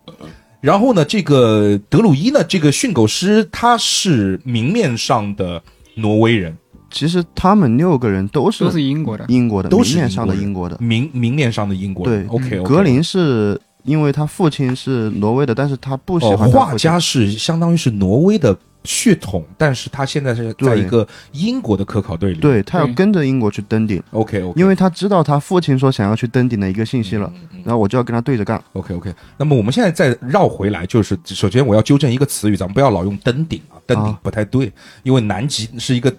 [0.60, 5.60] 然后呢，这个德鲁伊呢，这个训狗师他是明面上的
[5.96, 6.56] 挪威人，
[6.92, 10.76] 其实他们六个人都是都是英国的，英国的，都是明面上的英英国的。
[10.78, 12.24] 明明面上的英国人。
[12.24, 22.38] 对 OK，, 格林是因为他父亲是挪威的，但是他不喜哦，欢画家是相当于是挪威的血统，但是他现在是在一个英国的科考队里。
[22.40, 27.32] 对他要跟着英国去登顶，，OK 因为他知道他父亲说想要去登顶的一个信息了，
[27.64, 28.62] 然后我就要跟他对着干。
[28.74, 34.18] OK OK，那么我们现在再绕回来，就是首先我要纠正一个词语，咱们不要老用登顶啊，登顶啊。
[34.22, 34.72] 不太对，
[35.04, 36.12] 因为南极是一个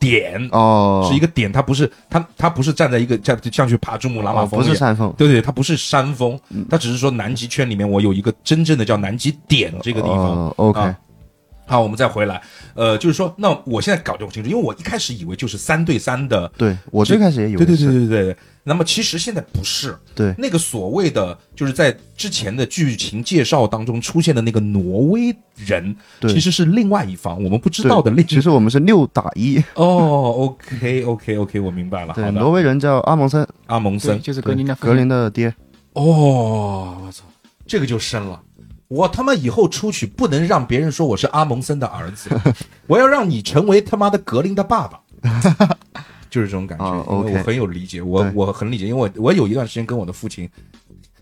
[0.00, 4.60] 点，哦，是一个点，它不是它它不是站在一个像像去爬珠穆朗玛哦峰。
[4.60, 6.36] 不是山峰，对对，它不是山峰，
[6.68, 10.18] 它只是说南极圈里面我有一个真正的叫南极点这个地方。
[10.18, 10.98] 哦，OK，啊
[11.70, 12.42] 好，我们再回来，
[12.74, 18.36] 呃，就是说，那我现在搞不清楚，因为我一开始以为就是三对三的，对我最开始也以为对对对对对对。
[18.64, 20.34] 那么其实现在不是，对。
[20.36, 35.54] 那个所谓的就是在之前的剧情介绍当中出现的那个挪威人，对其实是另外一方我们不知道的另对其实我们是六打一，哦，OK OK OK，我明白了，对，好，挪威人叫阿蒙森，阿蒙森，就是格林的格林的爹，
[35.92, 37.22] 哦，我操，
[37.64, 38.42] 这个就深了。
[38.90, 42.28] 我他妈以后出去不能让别人说我是阿蒙森的儿子，
[42.88, 45.00] 我要让你成为他妈的格林的爸爸，
[46.28, 46.84] 就是这种感觉。
[46.84, 50.50] 哦因为 OK 我很有理解，我我很理解，因为我我有一段时间跟我的父亲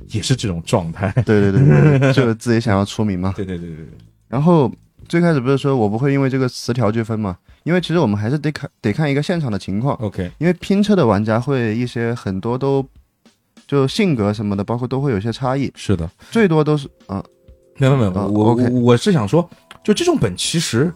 [0.08, 1.12] 也是这种状态。
[1.26, 3.34] 对对对对对， 就是自己想要出名嘛。
[3.36, 3.86] 对对对对对。
[4.28, 4.72] 然后
[5.06, 7.36] 最开始不是说我不会因为这个词条去分嘛？
[7.64, 12.82] 因为其实我们还是得看得看一个现场的情况，OK，因为拼车的玩家会一些很多都
[13.66, 17.22] 就性格什么的，包括都会有些差异，是的，最多都是啊、
[17.78, 19.48] 没有没有，啊我我是想说，
[19.82, 20.92] 就这种本其实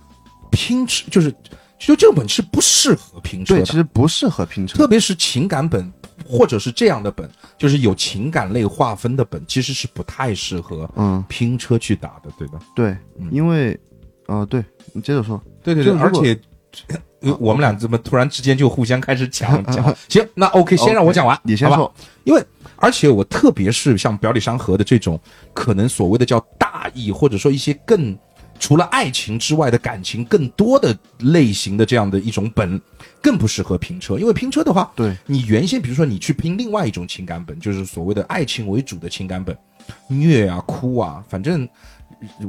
[0.50, 1.32] 拼车就是
[1.78, 4.86] 就这种本是不适合拼车对，的其，实不适合拼车特。
[4.86, 5.92] 别是情感本
[6.28, 12.58] 或者是这样的本，就是有情感类划分的本，其实是不太适合嗯，拼车去打的，对吧？
[12.74, 13.78] 对，嗯因为
[14.26, 16.38] 哦、对你接着说，对对对，而且。
[17.20, 19.94] 呃我们俩怎么突然之间就互相开始讲讲？
[20.08, 21.92] 行，那 OK，先让我讲完，你先说。
[22.24, 22.44] 因为
[22.82, 25.18] 而且我特别是像表里山河的这种，
[25.54, 28.18] 可能所谓的叫大义，或者说一些更
[28.58, 32.80] 除了爱情之外的感情更多的类型的这样的一种本，
[33.22, 34.18] 更不适合拼车。
[34.18, 39.56] 因为拼车的话，对，你原先比如说你去拼另外一种情感本，就是所谓的爱情为主的情感本，
[40.08, 41.68] 虐啊哭啊，反正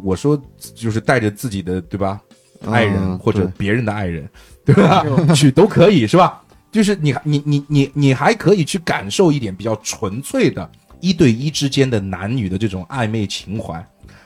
[0.04, 0.40] 我说
[0.76, 2.20] 就是带着自己的对吧，
[2.66, 4.28] 爱人嗯或者别人的爱人，
[4.66, 5.06] 对吧？
[5.34, 6.43] 去都可以是吧？
[6.74, 10.68] 就是你你你你你还可以去感受一点比较纯粹的
[11.00, 13.82] 一对一之间的男女的这种暧昧情怀。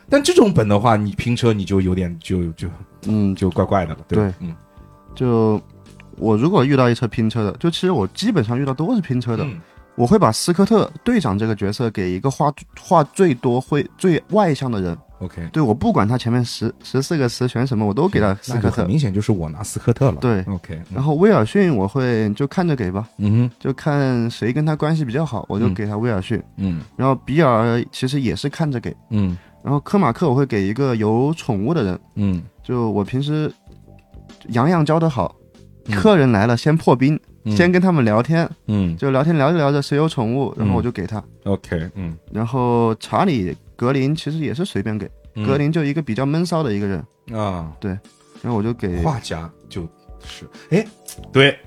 [0.10, 2.70] 但这种本的话，你拼车你就有点就就
[3.08, 4.34] 嗯，就怪怪的了，对吧？
[4.40, 4.56] 嗯，
[5.14, 5.62] 就
[6.16, 9.60] 我如果遇到一车拼车的，就其实我基本上遇到都是拼车的，嗯
[9.96, 14.98] 我会把斯科特队长这个角色给一个话话最多、会最外向的人。
[15.20, 18.86] ，OK，对我不管他前面十十四个词选什么，我都给他斯科特。
[18.86, 20.18] 明显就是我拿斯科特了。
[20.22, 25.74] 对，OK，然后威尔逊我会就看着给吧，嗯哼，就看谁跟他关系比较好，我就嗯。
[25.74, 26.42] 给他威尔逊。
[26.58, 26.82] 嗯。
[26.96, 29.38] 然后比尔其实也是看着给，嗯。
[29.64, 32.42] 然后科马克我会给一个有宠物的人，嗯。
[32.64, 33.52] 就我平时
[34.50, 35.36] 洋洋教的好，
[35.88, 35.96] 嗯。
[35.96, 37.56] 客人来了先破冰，嗯。
[37.56, 38.96] 先跟他们聊天，嗯。
[38.98, 41.22] 就聊天聊着聊着谁有宠物，然后我就给他。
[41.46, 45.46] ，OK，嗯，然后查理格林其实也是随便给，嗯。
[45.46, 47.92] 格林就一个比较闷骚的一个人，啊，对
[48.42, 49.88] 然后我就给画家就
[50.26, 50.86] 是，哎，
[51.32, 51.58] 对，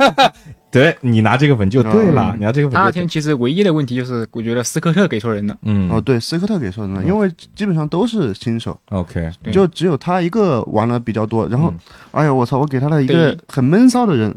[0.70, 2.40] 对你拿这个本就对了，嗯。
[2.40, 2.84] 你拿这个本就对。
[2.84, 5.56] 那天其实唯一的问题就是，我觉得斯科特给错人了。
[5.62, 5.88] 嗯。
[5.90, 9.52] 哦对斯科特给错人了因为基本上都是新手，，OK，对。
[9.52, 11.48] 就只有他一个玩的比较多。
[11.48, 11.78] 然后嗯。
[12.10, 14.34] 哎呀我操，我给他了一个很闷骚的人，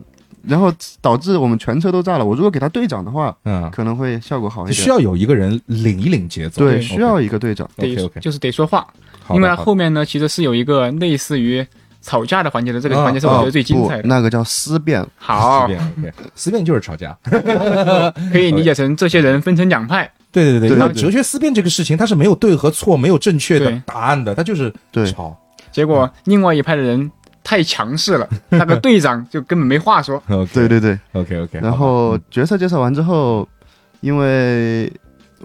[0.48, 2.26] 然后导致我们全车都炸了。
[2.26, 4.74] 我如果给他队长的话，嗯，可能会效果好一点。
[4.74, 7.70] 需要有一个人领一领节奏，对，需要一个队长。
[7.76, 8.88] 得就是得说话，
[9.32, 11.66] 因为后面呢其实是有一个类似于
[12.02, 14.02] 吵架的环节的，这个啊环节是我觉得最精彩的。
[14.04, 15.06] 不那个叫思辨。
[15.18, 17.18] 好思，辨思辨就是吵架，
[18.32, 25.38] 可以理解成这些人分成两派，对对对对对那哲学思辨这个事情，它是没有对和错，没有正确的答案的，它就是对吵。
[25.70, 27.12] 结果另外一派的人
[27.48, 30.22] 太强势了，那个队长就根本没话说。
[30.54, 31.00] 对 对对。
[31.14, 31.60] ，OK OK。
[31.62, 33.48] 然后角色介绍完之后，
[34.02, 34.92] 因为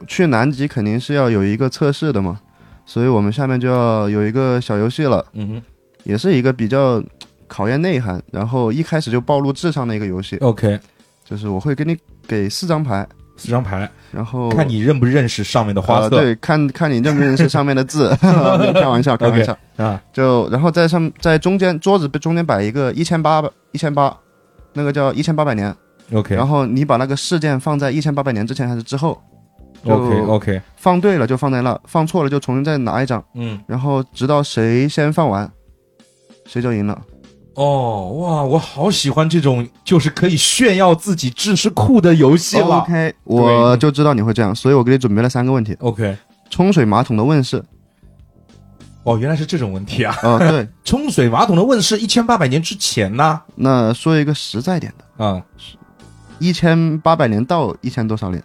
[0.08, 2.40] 去南极肯定是要有一个测试的嘛，
[2.84, 5.62] 所以我们下面就要有一个小游戏了，嗯哼
[6.02, 7.00] 也是一个比较
[7.46, 10.80] 考验内涵，然后一开始就暴露智商的一个游戏，，OK，
[11.24, 16.04] 就是我会给你给四张牌，四张牌，然后看你认不认识上面的花色。
[16.04, 19.56] 呃对，看看你认不认识上面的字， 开玩笑，开玩笑。
[19.76, 24.16] 啊，就然后在上在中间桌子中间摆一个一千八百一千八，
[24.74, 25.74] 那个叫一千八百年
[26.12, 26.36] ，OK。
[26.36, 29.20] 然后你把那个事件放在一千八百年之前还是之后
[29.84, 35.50] ，OK OK，放对了就放在那，放错了就重新再拿一张，嗯，然后直到谁先放完，
[36.46, 37.00] 谁就赢了。
[37.54, 42.78] 哦哇，我好喜欢这种就是可以炫耀自己知识库的游戏了。
[42.78, 45.76] OK，我就知道你会这样，所以我给你准备了三个问题。
[45.80, 46.16] ：OK，
[46.48, 47.62] 冲水马桶的问世，
[49.04, 50.16] 哦，原来是这种问题啊！
[50.22, 53.40] 哦、对， 冲水马桶的问世一千八百年之前呢？
[53.56, 55.42] 那说一个实在点的，啊，
[56.38, 58.42] 一千八百年到一千多少年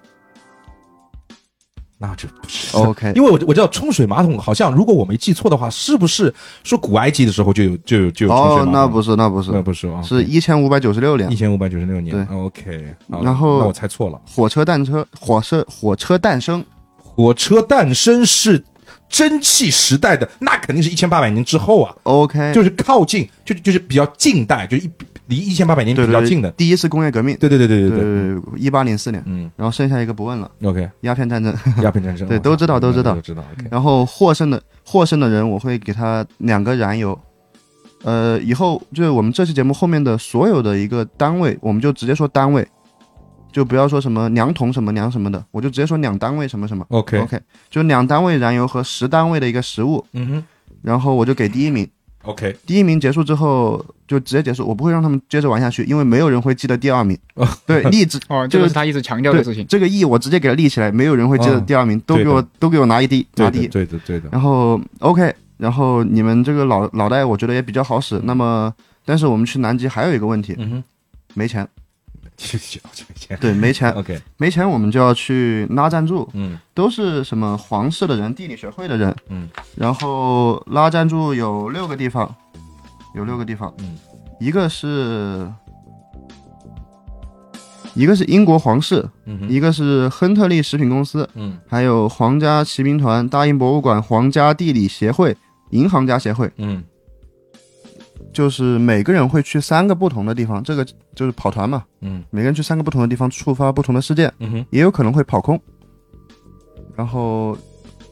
[2.00, 6.32] 那就不是？OK， 因为我我知道冲水马桶好像，如果我没记错的话，是不是
[6.64, 11.36] 说古埃及的时候就有就有就有冲水马桶？，哦那不是，那不是，那不是啊，是一千五百九十六年一。
[11.36, 12.16] 千五百九十六年。
[12.16, 16.64] 对，OK，然后那我猜错了，火车诞生，火车火车诞生，
[17.04, 18.64] 火车诞生是
[19.10, 24.88] 蒸汽时代的，那肯定是一千八百年之后啊，OK，就是靠近，就就是比较近代，就一
[25.28, 26.50] 离一千八百年比较近的。
[26.52, 29.50] 第一次工业革命，对对对对对对，对，一八零四年，嗯。
[29.56, 31.54] 然后剩下一个不问了，，OK，鸦片战争。
[31.82, 33.16] 鸦片战争， 对都知道都知道。
[33.16, 37.18] 都知道，OK，然后获胜的获胜的人，我会给他两个燃油。
[38.04, 42.66] 呃，以后就是我们这期节目后面的所有的一个单位，我们就直接说单位，
[43.52, 46.86] 就不要说什么两桶什么两什么的，我就直接说两单位什么什么。
[46.90, 50.44] OK，OK，就两单位燃油和十单位的一个食物，嗯哼。
[50.84, 51.86] 然后我就给第一名。
[52.24, 57.18] ，OK，第一名结束之后就直接结束，我不会让他们接着玩下去，因为没有人会记得第二名。
[57.66, 59.66] 对， 立直哦，就这个是他一直强调的事情。
[59.68, 63.68] 这个 E 我直接给他立起来，没有人会记得嗯第二名，都给我都给我拿一滴拿第一。
[63.68, 68.20] 对的对的对的，然后 OK，然后你们这个脑脑袋我觉得也比较好使。
[68.24, 68.74] 那么，
[69.06, 70.84] 但是我们去南极还有一个问题，嗯哼，
[71.34, 71.68] 没钱。
[73.42, 76.58] 对，没钱，OK，没钱我们就要去拉赞助，嗯。
[76.74, 82.34] 都是什么皇室的人、地理学会的人，嗯，然后拉赞助有六个地方，
[83.16, 83.98] 有六个地方，嗯，
[84.40, 85.52] 一个是。
[87.96, 91.58] 一个是英国皇室，嗯，一个是亨特利食品公司，嗯。
[91.68, 95.36] 还有皇家骑兵团、大英博物馆、皇家地理协会、
[95.72, 96.84] 银行家协会，嗯
[98.38, 102.24] 就是每个人会去三个不同的地方，这个就是跑团嘛，嗯。
[102.30, 105.60] 每个人去三个不同的地方触发不同的事件，嗯哼，也有可能会跑空，
[106.96, 107.58] 然后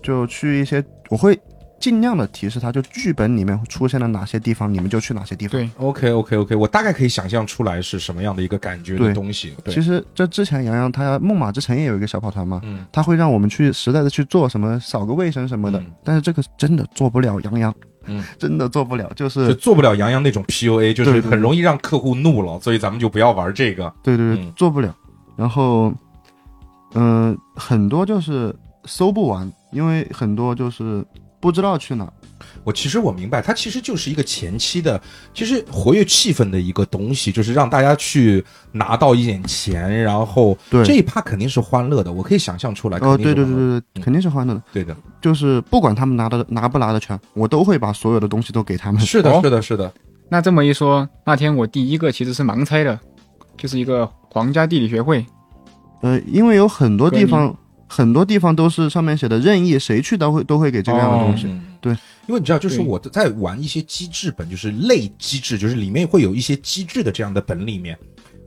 [0.02, 1.40] 就去一些，我会
[1.80, 5.52] 尽量的提示他，就剧本里面出现了哪些地方，你们就去哪些地方。
[5.52, 9.54] 对，OK OK OK，我大概可以想象出来是什么样的一个感觉的对东西。
[9.64, 9.72] 对。
[9.72, 12.84] 其，实这之前杨洋他梦马之城也有一个小跑团嘛，嗯。
[12.92, 15.86] 他会让我们去实在的去做什么扫个卫生什么的，嗯。
[16.04, 17.76] 但是这个真的做不了，洋洋，
[18.08, 23.92] 嗯，真的做不了，就就是做不了杨洋那种 PUA，就是很容易让客户怒了，所以咱们就不要玩这个。
[24.04, 24.96] 对对对，嗯做不了。
[25.36, 25.94] 然后，
[26.94, 31.06] 嗯、很多就是搜不完，因为很多就是
[31.40, 32.12] 不知道去哪。
[32.66, 35.00] 我其实我明白，它其实就是一个前期的，
[35.36, 42.98] 其实活跃气氛的一个东西，就是让大家去拿到一点钱，然后对这一趴肯定是欢乐的，我可以想象出来。
[42.98, 44.64] 哦，对对对对对，肯定是欢乐的。
[44.74, 49.00] 对的，就是不管他们拿的拿不拿得全，我都会把所有的东西都给他们。
[49.00, 49.94] 是的，哦是的，是的。
[50.28, 53.00] 那这么一说，那天我第一个其实是盲猜的，
[53.56, 55.24] 就是一个皇家地理学会。
[56.02, 57.56] 呃，因为有很多地方，
[57.88, 61.48] 很多地方都是上面写的任意，谁去都会都会给这个样的东西。
[61.48, 61.62] 嗯。
[61.82, 61.94] 对，
[62.28, 67.96] 因为你知道，就是我在玩一些机制本，就是类机制，就是里面会有一些机制的这样的本里面，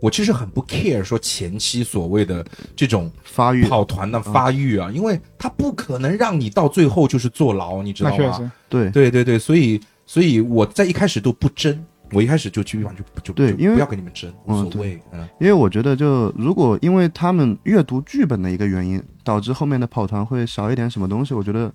[0.01, 8.53] 我其实很不 care 说前期所谓的这种发育，跑团的发育啊，因为它不可能让你到最后就是坐牢，你知道吗？
[8.69, 8.91] 对。
[8.91, 15.29] 对对对，所以所以我在一开始都不争，我一开始就基本上就就就对因为不要跟你们争，无嗯所谓，嗯。
[15.41, 21.73] 因为我觉得就如果因为他们阅读剧本的一个原因，导致后面的跑团会少一点什么东西，我觉得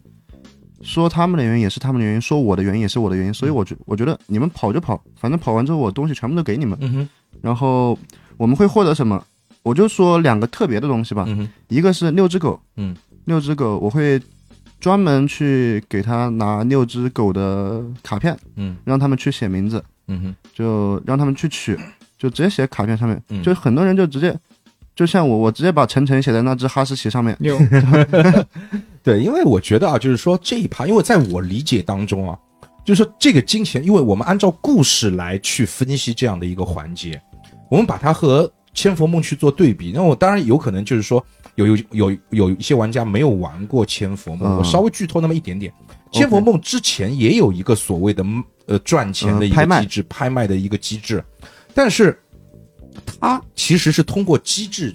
[0.81, 7.09] 说他们的原因也是他们的原因，说我的原因也是我的原因，所以我觉我觉得你们跑就跑，反正跑完之后我东西全部都给你们，嗯哼
[7.41, 7.97] 然后
[8.37, 9.23] 我们会获得什么？
[9.61, 11.49] 我就说两个特别的东西吧，嗯哼。
[11.69, 14.21] 一个是六只狗，嗯，六只狗我会
[14.79, 21.77] 专门去给他拿六只狗的卡片，嗯让他们去写名字，嗯哼就让他们去取，
[22.17, 24.37] 就直接写卡片上面，嗯就很多人就直接，
[24.95, 27.57] 就像我，我直接把晨晨写在那只哈士奇上面，六，
[29.01, 32.37] 对，因为我觉得啊，就是说这一趴，因为在我理解当中啊，
[32.85, 37.21] 就是说这个金钱，因为我们按照故事来去分析这样的一个环节，
[37.69, 39.91] 我们把它和千佛梦去做对比。
[39.93, 41.23] 那我当然有可能就是说
[41.55, 45.73] 有有有有一些玩家没有玩过千佛梦，嗯我稍微剧透那么一点点。
[46.11, 48.23] 千佛梦之前也有一个所谓的
[48.67, 51.23] 呃赚钱的一个机制，拍卖的一个机制，
[51.73, 52.17] 但是
[53.05, 54.93] 它其实是通过机制。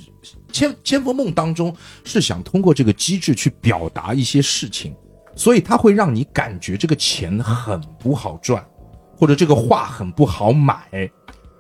[0.51, 4.95] 千千佛梦当中是想通过这个机制去表达一些事情，
[5.37, 8.67] 所以它会让你感觉这个钱很不好赚，
[9.15, 10.89] 或者这个画很不好买，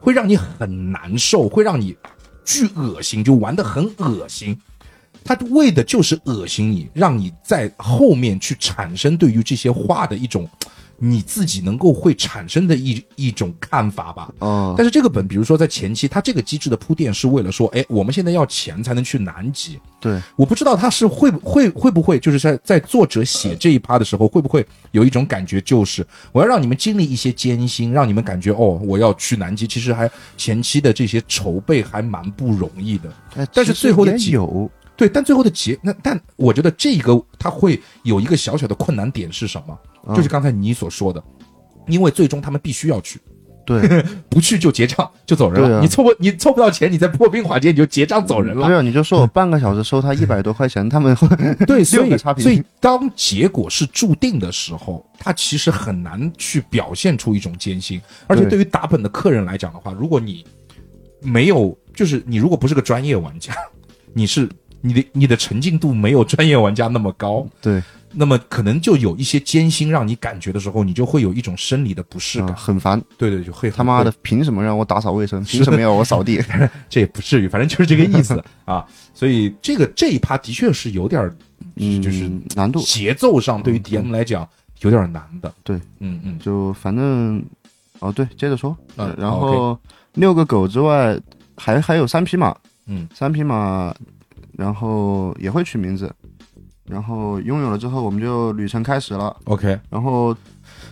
[0.00, 1.94] 会让你很难受，会让你
[2.46, 4.58] 巨恶心，就玩的很恶心。
[5.22, 10.48] 他为的就是恶心你，让你在后面去产生对于这些画的一种
[10.98, 14.32] 你自己能够会产生的一一种看法吧。
[14.40, 19.78] 嗯，但是这个本，比如说在前期，它这个机制的铺垫是为了说，哎，我们现在要钱才能去南极。
[20.00, 33.12] 对，我不知道他是会会会不会，就是在在作者写这一趴的时候，会不会有一种感觉，就是我要让你们经历一些艰辛，让你们感觉哦，我要去南极，其实还前期的这些筹备还蛮不容易的。
[33.34, 39.78] 哎但是最后的结有，对，但最后的结那但我觉得这个他会有一个小小的困难点是什么？
[40.08, 41.22] 嗯就是刚才你所说的，
[41.86, 43.20] 因为最终他们必须要去，
[43.66, 43.80] 对，
[44.28, 45.76] 不去就结账就走人了。
[45.76, 48.66] 啊你凑不你凑不到钱，你在破冰环节你就结账走人了。
[48.66, 51.28] 对啊，你就说我 半个小时收他一百多块钱，他们会
[51.66, 58.00] 对，所以所以当结果是注定的时候，他其实很难去表现出一种艰辛。
[58.26, 60.44] 而且对对于打本的客人来讲的话，如果你
[61.20, 63.52] 没有，就是你如果不是个专业玩家，
[64.14, 64.48] 你是
[64.80, 67.82] 你的你的沉浸度没有专业玩家那么高，对。
[68.10, 72.56] 那么可能就有一些艰辛让你感觉的时候，你就会有一种生理的不适啊感。
[72.56, 75.44] 很烦，对对，就会他妈的，凭什么让我打扫卫生？
[75.44, 76.40] 凭什么要我扫地？
[76.88, 78.42] 这也不至于，反正就是这个意思。
[78.64, 78.84] 啊。
[79.12, 81.30] 所以这个这一趴的确是有点，
[81.76, 84.48] 嗯，就是难度，节奏上对于 DM 来讲
[84.80, 85.52] 有点难的。
[85.62, 86.38] 对，嗯嗯。
[86.38, 87.44] 就反正
[87.98, 89.78] 哦对，接着说，嗯然后
[90.14, 91.14] 六个狗之外，
[91.58, 92.56] 还还有三匹马，
[92.86, 93.06] 嗯。
[93.14, 93.94] 三匹马，
[94.58, 96.12] 然后也会取名字，
[96.86, 99.34] 然后拥有了之后，我们就旅程开始了。
[99.44, 100.36] ，OK，然后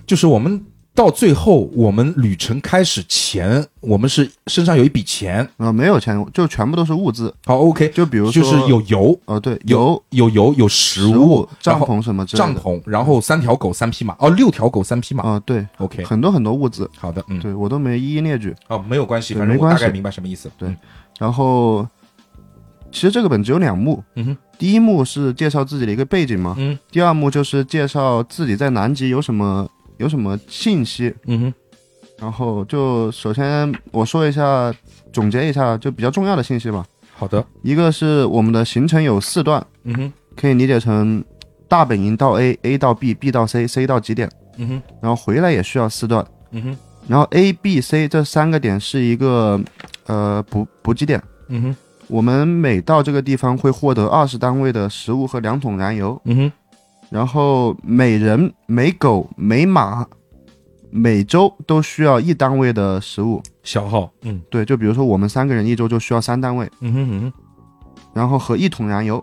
[0.06, 0.64] 就是我们
[0.94, 12.54] 到最后，我们旅程开始前，我们是身上有一笔钱，啊、没有钱，就全部都是物资，好，OK，就比如说就是有油，呃，对，有油、有油，有食食物物、，帐篷什么之类的。
[12.54, 15.24] 帐篷，然后三条狗三匹马，哦，六条狗三匹马。
[15.24, 18.54] 啊、对，，OK，很多很多物资，好的，嗯，对我都没一一列举。
[18.68, 20.76] 哦，没有关系，反正大概明白什么意思，对嗯。
[21.18, 21.86] 然后，
[22.96, 26.78] 其实这个本只有两幕，嗯哼，第一幕是介绍自己的一个背景嘛，嗯。
[26.90, 29.68] 第二幕就是介绍自己在南极有什么
[29.98, 31.14] 有什么信息。
[31.26, 31.54] 嗯哼，
[32.18, 34.74] 然后就首先我说一下，
[35.12, 36.86] 总结一下就比较重要的信息吧。
[37.12, 41.22] 好的，一个是我们的行程有四段，嗯哼，可以理解成
[41.68, 44.26] 大本营到 A，A 到 B，B 到 C，C 到极点，
[44.56, 46.26] 嗯哼，然后回来也需要四段。
[46.52, 46.76] 嗯哼，
[47.08, 49.60] 然后 A、B、C 这三个点是一个
[50.06, 51.76] 呃补补给点，嗯哼，
[52.08, 56.52] 我们每到这个地方会获得二十单位的食物和两桶燃油，嗯哼，
[57.10, 60.06] 然后每人、每狗、每马
[60.90, 63.42] 每周都需要一单位的食物。
[63.62, 64.40] 消耗，嗯。
[64.48, 67.32] 对，就比如说我们三个人一周就需要三单位，嗯哼嗯哼。
[68.14, 69.22] 然后和一桶燃油。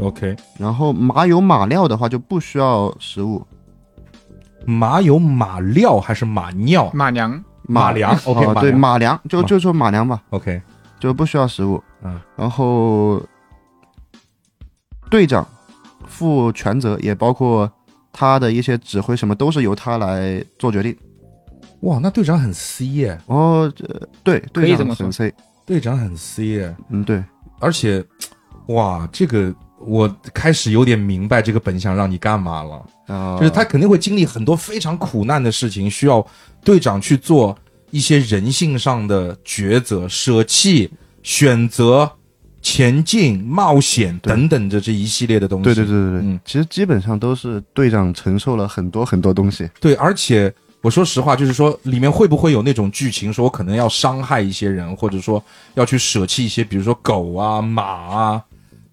[0.00, 3.46] ，OK，然后马有马料的话就不需要食物，
[4.64, 6.90] 马有马料还是马尿？
[6.94, 9.18] 马娘马良，OK，哦对，马良。
[9.28, 10.60] 就就说马良吧，，OK，
[10.98, 11.82] 就不需要食物。
[12.02, 13.22] 嗯，然后
[15.10, 15.46] 队长
[16.06, 17.70] 负全责，也包括
[18.12, 20.96] 他的一些指挥什么都是由他来做决定。
[21.80, 25.34] 哇，那队长很 C 耶，哦，呃对，队长很 C，
[25.66, 27.22] 队长很 C 耶，嗯，对，
[27.58, 28.04] 而且，
[28.68, 32.86] 哇，这个我开始有点明白这个本想让你干嘛了。
[33.08, 36.24] 啊，就是他肯定会经历很多非常苦难的事情，需要
[36.64, 37.56] 队长去做
[37.90, 40.90] 一些人性上的抉择、舍弃、
[41.22, 42.10] 选择、
[42.60, 45.64] 前进、冒险等等的这一系列的东西。
[45.64, 49.68] 对对对对对，嗯其实基本上都是队长承受了很多很多东西。
[49.80, 55.42] 对而且我说实话，就是说里面会不会有那种剧情，说我可能要伤害一些人，或者说
[55.74, 58.42] 要去舍弃一些，比如说狗啊、马啊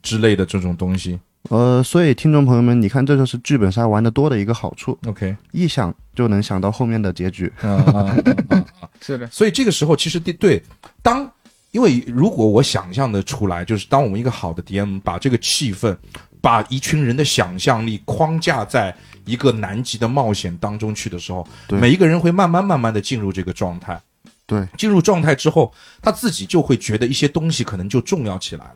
[0.04, 7.52] 之类的这种东西呃，所以听众朋友们，你看，这就是剧本杀玩的多的一个好处，？OK，一想就能想到后面的结局。
[7.64, 8.66] 嗯嗯嗯嗯
[9.02, 10.62] 是的，所以这个时候，其实对对，
[11.02, 11.30] 当
[11.72, 15.96] 因为如果我想象的出来，就是当我们一个好的 DM 把这个气氛，
[16.42, 24.00] 把一群人的想象力框架在一个南极的冒险当中去的时候，对每一个人会慢慢慢慢的进入这个状态。
[24.46, 25.72] 对，进入状态之后，
[26.02, 28.76] 他自己就会觉得一些东西可能就重要起来了。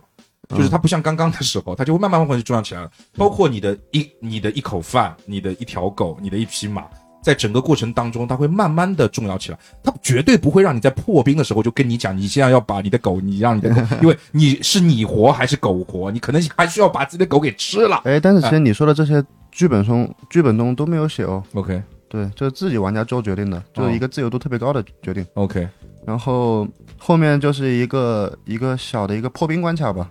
[0.49, 2.91] 就是它不像刚刚的时候，它就会慢慢慢慢就重要起来了。
[3.15, 6.83] 包括你的一你的一口饭，你的一条狗，你的一匹马，
[7.23, 9.57] 在整个过程当中，它会慢慢的重要起来。
[9.81, 18.01] 它绝对不会让你在破冰的时候就跟你讲，你现在要把你的狗，你让你的狗， 因为你是你活还是狗活，你可能还需要把自己的狗给吃了。
[18.03, 21.41] 哎，但是其实你说的这些剧本中，剧本中都没有写哦。
[21.53, 25.25] OK 对，这是自己玩家做决定的，就是一个自由度特别高的决定。
[25.33, 25.67] OK，
[26.05, 30.07] 然后后面就是一个一个小的一个破冰关卡吧，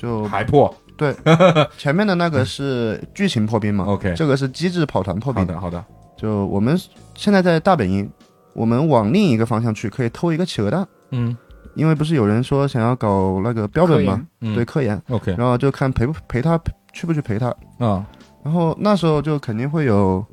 [0.00, 0.74] 就还破。
[0.96, 1.14] 对
[1.78, 5.46] 前面的那个是剧情破冰嘛 OK 这个是机制跑团破冰。
[5.46, 5.84] 好的好的，
[6.16, 6.78] 就我们
[7.14, 8.10] 现在在大本营，
[8.54, 11.36] 我们往另一个方向去，可以偷一个企鹅蛋，嗯
[11.74, 14.20] 因为不是有人说想要搞那个标本吗？
[14.40, 16.60] 嗯，对，科研，，OK 然后就看陪不陪他
[16.92, 17.46] 去不去陪他。
[17.78, 18.04] 啊，
[18.44, 20.24] 然后那时候就肯定会有，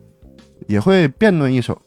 [0.67, 1.79] 也会辩论一手。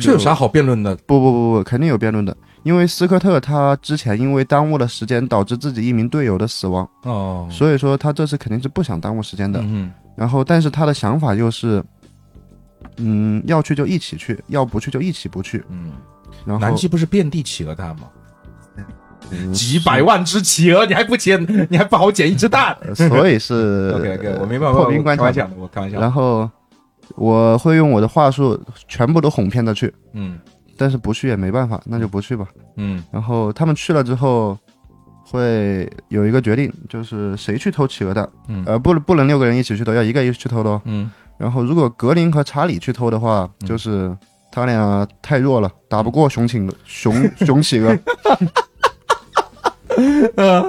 [0.00, 0.96] 这有啥好辩论的？
[1.06, 2.36] 不不不不，肯定有辩论的，
[2.66, 9.60] 因为斯科特他之前因为耽误了时间，导致自己一名队友的死亡，哦，所以说他这次肯定是不想耽误时间的。
[9.62, 11.80] 嗯然后，但是他的想法又是，
[12.96, 15.62] 嗯，要去就一起去，要不去就一起不去。
[15.68, 15.92] 嗯，
[16.44, 18.08] 然后南极不是遍地企鹅蛋吗？
[19.30, 21.40] 嗯几百万只企鹅，你还不捡，
[21.70, 22.76] 你还不好捡一只蛋。
[22.80, 26.00] 呃所以是 OK OK，我明白，破冰关卡我开玩笑的，我开玩笑。
[26.00, 26.50] 然后
[27.14, 30.38] 我会用我的话术全部都哄骗他去，嗯
[30.76, 32.46] 但是不去也没办法，那就不去吧。
[32.76, 33.02] 嗯。
[33.10, 34.58] 然后他们去了之后，
[35.24, 38.62] 会有一个决定，就是谁去偷企鹅蛋，嗯。
[38.66, 40.80] 呃，不不能六个人一起去偷，要一个一起去偷的哦。
[40.84, 41.10] 嗯。
[41.38, 43.66] 然后如果格林和查理去偷的话，嗯。
[43.68, 44.16] 就是
[44.52, 47.96] 他俩太弱了，打不过熊企鹅，熊熊企鹅。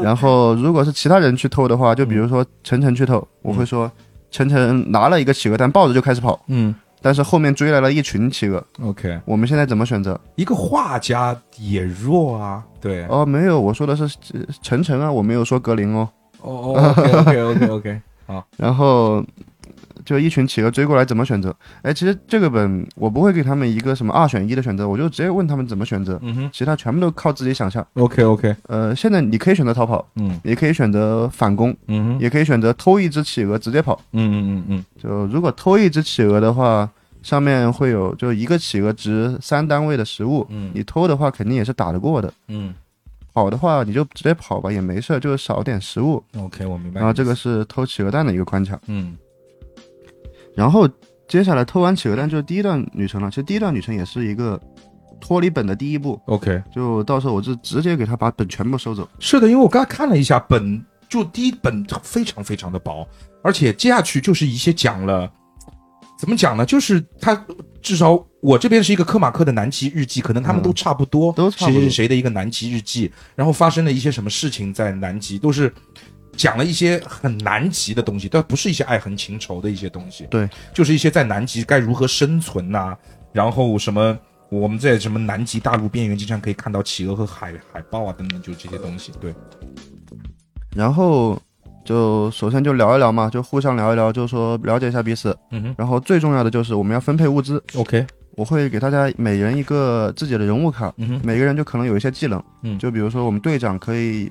[0.02, 3.92] 然后如果是其他人去偷的话，就比如说晨晨去偷，我会说
[4.32, 6.74] 晨晨拿了一个企鹅蛋，抱着就开始跑，嗯
[7.08, 10.20] 但是后面追来了一群企鹅，，OK，我们现在怎么选择？
[10.36, 13.06] 一个画家也弱啊，对。
[13.06, 14.04] 哦，没有，我说的是
[14.34, 16.10] 呃晨晨啊，我没有说格林哦。
[16.42, 18.02] 哦哦，OK OK OK OK，
[18.58, 19.24] 然后
[20.04, 21.56] 就一群企鹅追过来怎么选择？
[21.82, 27.86] 哎，其实这个本我不会给他们一个什么二选一的选择，我就直接问他们怎么选择，嗯哼其他全部都靠自己想象。
[27.94, 33.98] ，OK OK，呃，现在你可以选择逃跑，嗯也可以选择反攻，嗯哼，也可以选择偷一只企鹅直接跑。
[34.12, 36.90] 嗯嗯嗯嗯就如果偷一只企鹅的话，
[37.28, 42.34] 上面会有就一个企鹅值三单位的食物，嗯你偷的话肯定也是打得过的。
[42.48, 42.74] 嗯
[43.34, 46.24] 跑的话你就直接跑吧，也没事，就是少点食物。
[46.40, 47.02] ，OK，我明白。
[47.02, 48.80] 然后这个是偷企鹅蛋的一个关卡。
[48.88, 49.18] 嗯
[50.56, 50.88] 然后
[51.28, 53.30] 接下来偷完企鹅蛋就是第一段旅程了。
[53.30, 54.58] 其实第一段旅程也是一个
[55.20, 59.06] 脱离本的第一步，，OK，就到时候我就直接给他把本全部收走。
[59.20, 63.06] 是的，因为我刚才看了一下本，就第一本非常非常的薄，
[63.44, 65.30] 而且接下去就是一些讲了，
[66.18, 66.66] 怎么讲呢？
[66.66, 67.46] 就是他
[67.82, 75.72] 至少我这边是一个科马克的南极日记，可能他们都差不多，都差不多谁谁谁的一个南极日记，然后发生了一些什么事情在南极，都是
[76.36, 82.98] 讲了一些很南极的东西，但不是一些爱恨情仇的一些东西，对，就是一些在南极该如何生存呐、
[83.32, 84.18] 然后什么。
[84.50, 89.12] 我们在什么南极大陆边缘经常可以看到企鹅和海海豹啊等等，就这些东西。
[89.20, 89.36] 对，
[90.74, 91.38] 然后
[91.88, 95.34] 就首先就聊一聊嘛，就互相聊一聊，就说了解一下彼此。
[95.52, 95.76] 嗯哼。
[95.78, 102.78] 然后最重要的就是我们要分配物资，，OK，我会给大家每人一个自己的人物卡，嗯哼，每个人就可能有一些技能，嗯。
[102.78, 104.30] 就比如说我们队长可以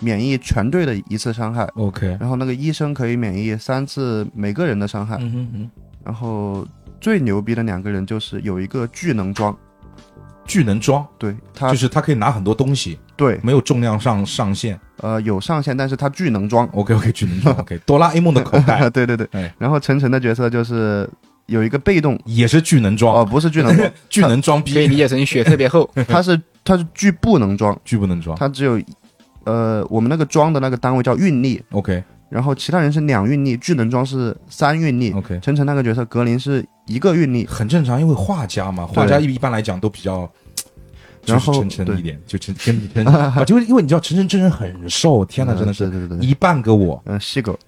[0.00, 5.70] 免疫全队的一次伤害，OK，然后那个医生可以免疫三次每个人的伤害，嗯哼嗯，
[6.04, 6.66] 然后
[7.00, 9.56] 最牛逼的两个人就是有一个巨能装，
[10.44, 11.06] 巨能装？
[11.16, 13.38] 对他就是他可以拿很多东西，对。
[13.42, 14.80] 没有重量上上限。
[15.00, 18.88] 呃有上限，但是它巨能装，OK OK，巨能装 OK，哆啦 A 梦的口袋。
[18.90, 19.28] 对对对。
[19.32, 21.08] 哎，然后晨晨的角色就是
[21.46, 22.18] 有一个被动。
[22.24, 23.14] 也是巨能装。
[23.14, 25.88] 哦，不是巨能装， 巨能装逼，可以理解成血特别厚。
[26.08, 28.36] 它是它是巨不能装，巨不能装。
[28.38, 28.80] 它只有，
[29.44, 32.02] 呃，我们那个装的那个单位叫运力，OK。
[32.28, 35.12] 然后其他人是两运力，巨能装是三运力。
[35.12, 40.28] OK，晨晨那个角色格林是一个运力，很正常，因为画家嘛，画家一一般来讲都比较。
[41.28, 47.58] 就是然后对晨晨一点，就晨跟你晨啊，就是因为你知道晨晨真人很瘦，天哪，呃真的是对对对对，一半个我嗯，细狗。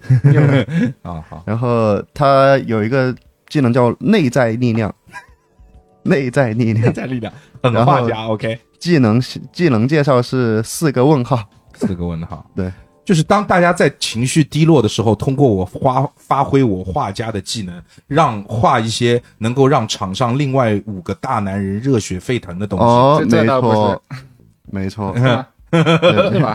[1.03, 1.23] 啊！
[1.29, 3.15] 好，然后他有一个
[3.49, 4.95] 技能叫内在力量，
[6.05, 7.33] 内在力量内在力量，
[7.63, 8.27] 很然后画家。
[8.27, 9.21] OK，技能
[9.53, 11.43] 技能介绍是四个问号，
[11.75, 12.49] 四个问号。
[12.57, 12.73] 对，
[13.11, 22.85] 就是当大家在情绪低落的时候，通过我发发挥我画家的技能，让画一些能够让场上另外五个大男人热血沸腾的东西。
[22.85, 24.01] 哦，没错，
[24.71, 25.49] 没错， 是吧？
[25.73, 26.55] 对是吧？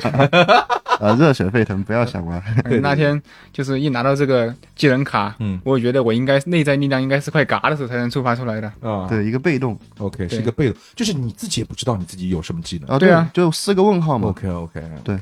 [1.02, 2.42] 啊，热血沸腾，不要想歪。
[2.64, 8.72] 对那天就是一拿到这个技能卡，嗯我觉得我应该内在力量应该是快嘎的时候才能触发出来的。
[8.80, 9.78] 啊，对，一个被动。
[9.98, 12.96] ，OK，是对一个被动，就是你自己也不知道你自己有什么技能。
[12.96, 14.30] 啊，对啊就四个问号嘛。
[14.30, 15.20] OK OK，对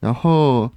[0.00, 0.70] 然后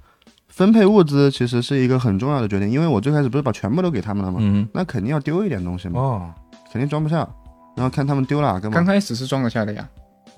[0.48, 4.38] 分配物资其实是一个很重要的决定，因为我最开始不是把全部都给他们了吗？
[4.40, 6.30] 嗯那肯定要丢一点东西嘛，哦，
[6.72, 7.28] 肯定装不下。
[7.74, 8.84] 然后看他们丢哪个刚。
[8.84, 9.88] 开始是装得下的呀，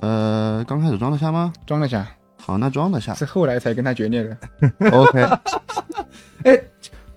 [0.00, 1.52] 呃，刚开始装得下吗？
[1.66, 2.06] 装得下，
[2.40, 3.12] 好，那装得下。
[3.14, 4.36] 是后来才跟他决裂的。
[4.92, 5.20] OK，
[6.44, 6.56] 哎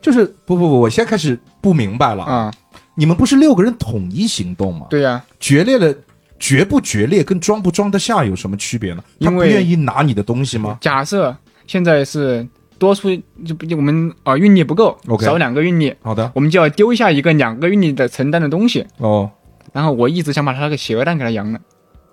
[0.01, 2.23] 就是不不不，我现在开始不明白了。
[2.23, 2.51] 啊，
[2.95, 4.87] 你们不是六个人统一行动吗？
[4.89, 5.93] 对呀，决裂了，
[6.39, 9.03] 决不决裂跟装不装得下有什么区别呢？
[9.19, 10.77] 他不愿意拿你的东西吗？
[10.81, 11.35] 假设
[11.67, 12.47] 现在是
[12.79, 13.15] 多出
[13.45, 18.85] 就不我们啊运力不够少两个运力，好的，我们就要丢下一个两个运力的承担的东西。
[18.97, 19.29] 哦，
[19.73, 21.59] 然后我一直想把他那个企鹅蛋给他扬了，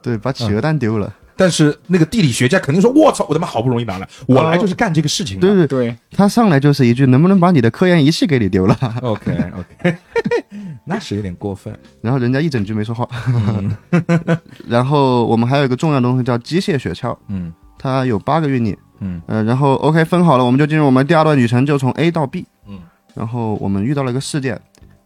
[0.03, 1.15] 对，把企鹅蛋丢了。
[1.37, 5.49] 但是那个地理学家肯定说：“我操，我他妈好不容易拿来，我来就是干这个事情的。
[5.49, 9.97] 对对，对，他上来就是一句：“能不能把你的科研仪器给你丢了 OK OK，
[10.87, 13.05] 那是有点过分。？”然后人家一整句没说话。
[13.27, 13.77] 嗯
[14.69, 18.79] 然后我们还有一个重要的东西叫机械雪橇，嗯它有八个运力。
[19.05, 22.47] 嗯呃，然后 OK 分好了，我们就进入我们第二段旅程，就从 A 到 B。
[22.67, 22.81] 嗯，
[23.15, 24.59] 然后我们遇到了一个事件，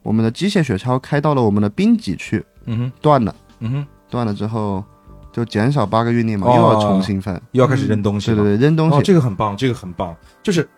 [0.03, 4.84] 我们的机械雪橇开到了我们的冰脊区，嗯哼断了，嗯哼，断了之后
[5.32, 7.34] 就减少八个运力嘛，哦又要重新分。
[7.53, 8.36] 又要开始扔东西了。
[8.36, 8.96] 对对对，扔东西。
[8.96, 10.68] 哦，这个很棒，这个很棒，就是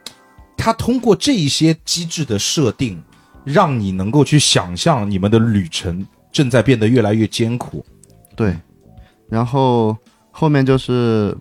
[0.56, 3.02] 他通过这一些机制的设定，
[3.44, 7.84] 让你能够去想象你们的旅程正在变得越来越艰苦。
[8.34, 8.56] 对，
[9.28, 9.96] 然后
[10.30, 11.36] 后面就是，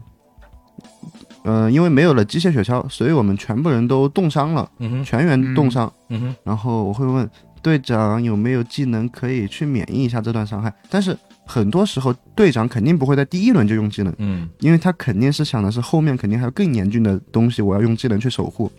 [1.43, 5.91] 嗯、因为没有了机械雪橇，所以我们全部人都冻伤了，嗯，全员冻伤。
[6.09, 7.29] 嗯哼，然后我会问
[7.61, 18.71] 队长有没有技能可以去免疫一下这段伤害，但是很多时候队长肯定不会在第一轮就用技能，嗯，因为他肯定是想的是后面肯定还有更严峻的东西，我要用技能去守护。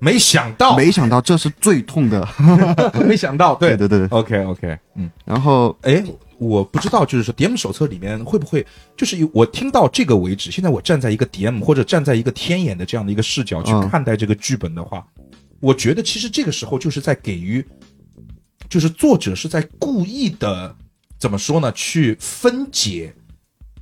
[0.00, 2.26] 没想到，没想到这是最痛的，
[3.06, 4.08] 没想到，对对对对。
[4.08, 5.08] ，OK OK，嗯。
[5.24, 6.02] 然后哎，
[6.42, 8.66] 我不知道，就是说 DM 手册里面会不会，
[8.96, 13.88] 就是我听到这个为止，现在我站在一个 DM 或者站在一个天眼的这样的一个视角去嗯。
[13.88, 15.06] 看待这个剧本的话，
[15.60, 17.64] 我觉得其实这个时候就是在给予
[18.68, 20.74] 就是作者是在故意的
[21.18, 21.70] 怎么说呢？
[21.72, 23.14] 去分解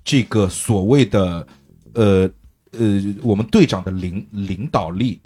[0.04, 1.46] 这个所谓的
[1.94, 2.30] 呃
[2.72, 5.20] 呃我们队长的领领导力，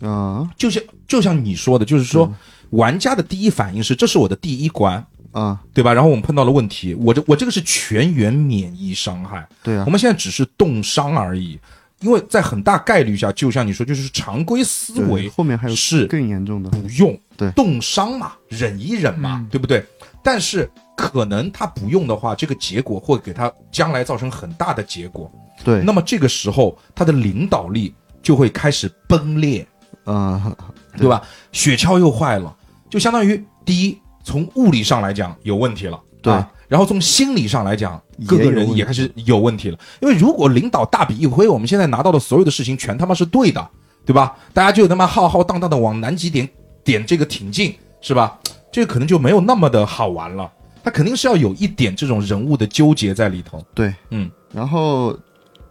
[0.00, 0.48] 啊。
[0.56, 2.32] 就像就像你说的，就是说
[2.70, 5.92] 玩家的第一反应是这是我的第一关，啊，对吧？
[5.92, 9.84] 然后我们碰到了问题，我这我这个是全员免疫伤害，对啊。
[9.86, 11.58] 我，们现在只是冻伤而已，
[12.00, 17.50] 因为在很大概率下，就像你说，就是常规思维后面还有是更严重的，不用，对。
[17.52, 19.48] 冻伤嘛，忍一忍嘛，嗯。
[19.50, 19.84] 对不对？
[20.22, 25.30] 但是可能他不用的话，这个结果会给他将来造成很大的结果。
[25.64, 29.66] 对，那么这个时候，他的领导力就会开始崩裂，
[30.04, 30.54] 啊，
[30.96, 31.22] 对吧？
[31.52, 32.54] 雪橇又坏了，
[32.90, 39.78] 就相当于第一，从物理上来讲有问题了，对啊然后从心理上来讲，各个人也开始有问题了。
[40.00, 43.70] 因为如果领导大笔一挥，我们现在拿到的所有的事情全他妈是对的，
[44.04, 44.36] 对吧？
[44.52, 46.48] 大家就他妈浩浩荡荡的往南极点
[46.82, 48.36] 点这个挺进，是吧？
[48.72, 50.50] 这个可能就没有那么的好玩了。
[50.82, 53.64] 他肯定是要有一点这种人物的纠结在里头。
[53.72, 55.16] 对，嗯，然后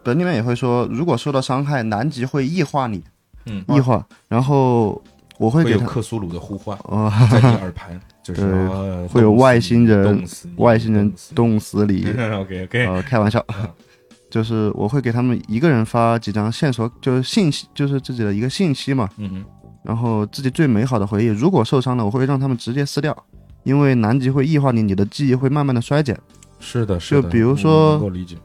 [0.02, 3.04] 本里面也会说，如果受到伤害，南极会异化你，
[3.48, 5.02] 嗯，异化，然后
[5.38, 10.24] 我会会有克苏鲁的呼唤哦，在你耳畔，就是会有外星人
[10.58, 13.46] 外星人冻死你冻死你，OK OK，呃，开玩笑，
[14.32, 19.46] 就是我会给他们一个人发几张线索，就是信息，就是自己的一个信息嘛，嗯哼，
[19.84, 23.16] 然后自己最美好的回忆，如果受伤了，我会让他们直接撕掉，
[23.64, 26.20] 因为南极会异化你，你的记忆会慢慢的衰减。
[26.60, 28.36] 是的，是的，就比如说能够理解，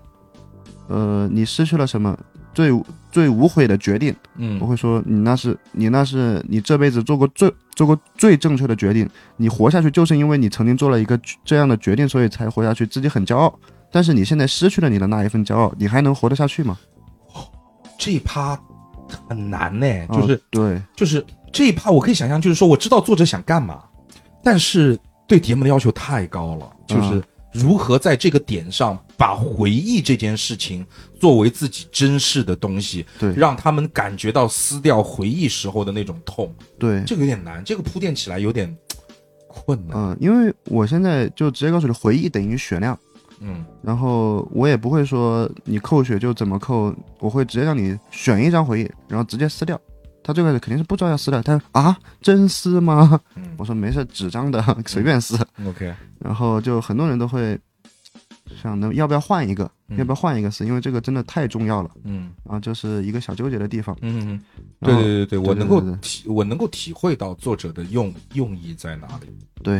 [0.88, 2.14] 呃，你失去了什么
[2.52, 2.70] 最
[3.10, 4.58] 最无悔的决定，嗯。
[4.60, 13.52] 我嗯会说你那是你那是你这辈子做过最做过最正确的决定，你活下去就是因为你曾经做了一个这样的决定，所以才活下去，自己很骄傲。
[13.92, 16.78] 但是你现在失去了你的那一份骄傲，你还能活得下去吗？
[17.98, 18.58] 这一趴
[19.28, 20.82] 很难呢，就是、哦对。
[20.96, 23.82] 就是这一趴，我可以想象，就是说我知道作者想干嘛，
[24.44, 30.86] 但是对节目的要求太高了，就是如何在这个点上把回忆这件事情
[31.20, 38.74] 作为自己珍视的东西，对让他们感觉到撕掉回忆时候的那种痛，对，这个有点难，这个铺垫起来有点
[39.46, 39.96] 困难。
[39.96, 42.98] 嗯、因为我现在就直接告诉你，回忆等于血量。
[43.42, 49.80] 嗯然后我也不会说你扣血就怎么扣，我会直接让你选一张回忆，然后直接撕掉。
[50.22, 53.18] 他最开始肯定是不知道要撕掉，他说啊，真撕吗？
[53.36, 55.38] 嗯我说没事，纸张的 随便撕。
[55.66, 57.58] ，OK，然后就很多人都会
[58.60, 59.70] 想能，要不要换一个？
[59.88, 60.64] 嗯要不要换一个是？
[60.64, 61.90] 因为这个真的太重要了。
[62.04, 63.96] 嗯然后这是一个小纠结的地方。
[64.02, 64.40] 嗯嗯，
[64.80, 69.26] 对然后对对对，我能够对对体我能够体会到作者的用用意在哪里。
[69.62, 69.74] 对，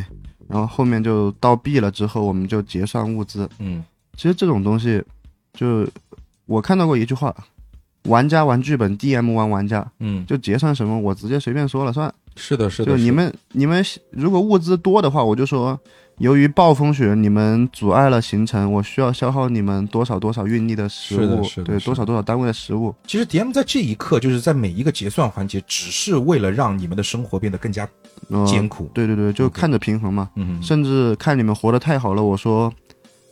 [0.49, 3.49] 然后后面就到 B 了之后，我们就结算物资。
[3.61, 3.85] 嗯
[4.17, 5.03] 其实这种东西，
[5.55, 5.87] 就
[6.47, 7.35] 我看到过一句话：
[8.05, 9.89] 玩家玩剧本，DM 玩玩家。
[10.01, 12.13] 嗯，就结算什么，我直接随便说了算。
[12.37, 15.79] 是的，是的，就你们你们如果物资多的话，我就说，
[16.21, 22.95] 由于暴风雪你们阻碍了行程，我需要消耗你们多少多少运力的食物，对，是的是的多少多少单位的食物。
[23.07, 27.89] 其实 DM 在这一刻，就是在每一个结算环节，只是为了让你们的生活变得更加
[28.29, 28.91] 呃艰苦。
[28.93, 30.29] 对对对，就看着平衡嘛。
[30.35, 32.71] 嗯，甚至看你们活得太好了，我说，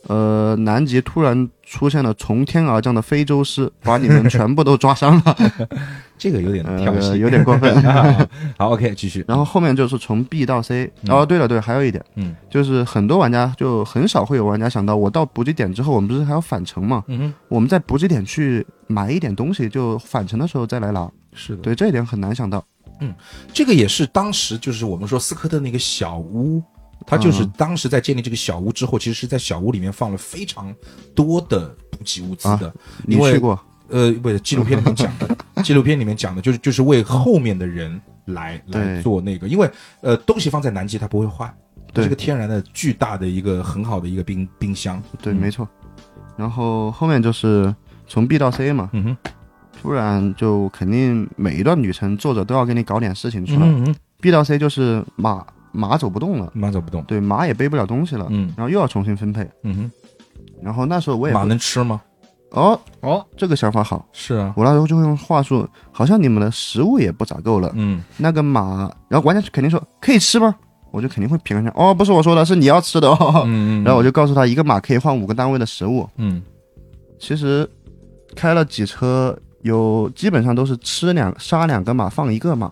[0.07, 5.35] 呃，南极突然出现了从天而降的非洲狮，把你们全部都抓伤了，
[6.17, 7.81] 这个有点跳呃，戏，有点过分。
[8.57, 9.23] 好，OK，继续。
[9.27, 10.91] 然后后面就是从 B 到 C。
[11.03, 17.03] 嗯哦，对了对，还有一点，嗯就是很多玩家就很少会有玩家想到，我到补给点之后，我们不是还要返程吗？
[17.07, 21.09] 嗯哼，我们在补给点去买一点东西，就返程的时候再来拿。
[21.33, 22.63] 是的，对，这一点很难想到。
[23.01, 23.13] 嗯
[23.53, 26.61] 这个也是当时就是我们说斯科特那个小屋，
[27.05, 30.73] 他就是嗯当时在建立这个小屋之后，其实是在小屋里面放了非常
[31.15, 32.73] 多的补给物资的。
[33.05, 33.59] 你去过？
[33.89, 39.67] 呃，不是纪录片里面讲的，纪录片里面讲的就是就是为后面的人来来做那个，因为
[40.01, 41.51] 呃东西放在南极它不会坏，
[41.87, 45.01] 它对是个天然的巨大的一个很好的一个冰冰箱。
[45.23, 45.67] 对，嗯没错。
[46.37, 47.73] 然后后面就是
[48.07, 49.17] 从 B 到 C 嘛，嗯哼，
[49.81, 53.61] 突然就肯定每一段旅程作者都要给你搞点事情出来。
[53.61, 57.03] 嗯嗯，B 到 C 就是马马走不动了，马走不动。
[57.03, 59.47] 对，马也背不了东西了，嗯然后又要重新分配。
[59.63, 59.91] 嗯
[60.61, 62.01] 然后那时候我也，马能吃吗？
[62.51, 64.53] 哦，哦，这个想法好，是啊。
[64.57, 70.55] 我那时候就会用话术，好像你们的食物也不咋够了，嗯那个马，然后玩家肯定说可以吃吗？
[70.91, 73.43] 我就肯定会评论一下，哦，不是我说的，是你要吃的哦。
[73.45, 76.09] 嗯嗯，然后我就告诉他，一个马可以换五个单位的食物。
[76.17, 76.41] 嗯
[77.19, 77.69] 其实
[78.35, 82.71] 开了几车，有基本上都是吃两杀两个马，放一个马，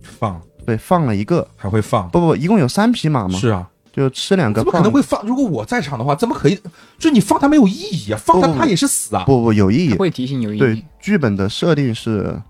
[0.00, 2.08] 放对，放了一个，还会放。
[2.10, 4.80] 不不，一共有三匹马嘛，是啊，就吃两个怎么可。
[4.80, 5.24] 能会放？
[5.26, 6.58] 如果我在场的话，怎么可以？
[6.98, 9.24] 就你放它没有意义啊，放它它也是死啊。
[9.24, 12.40] 不不有意义，会提醒有意义对。，剧本的设定是，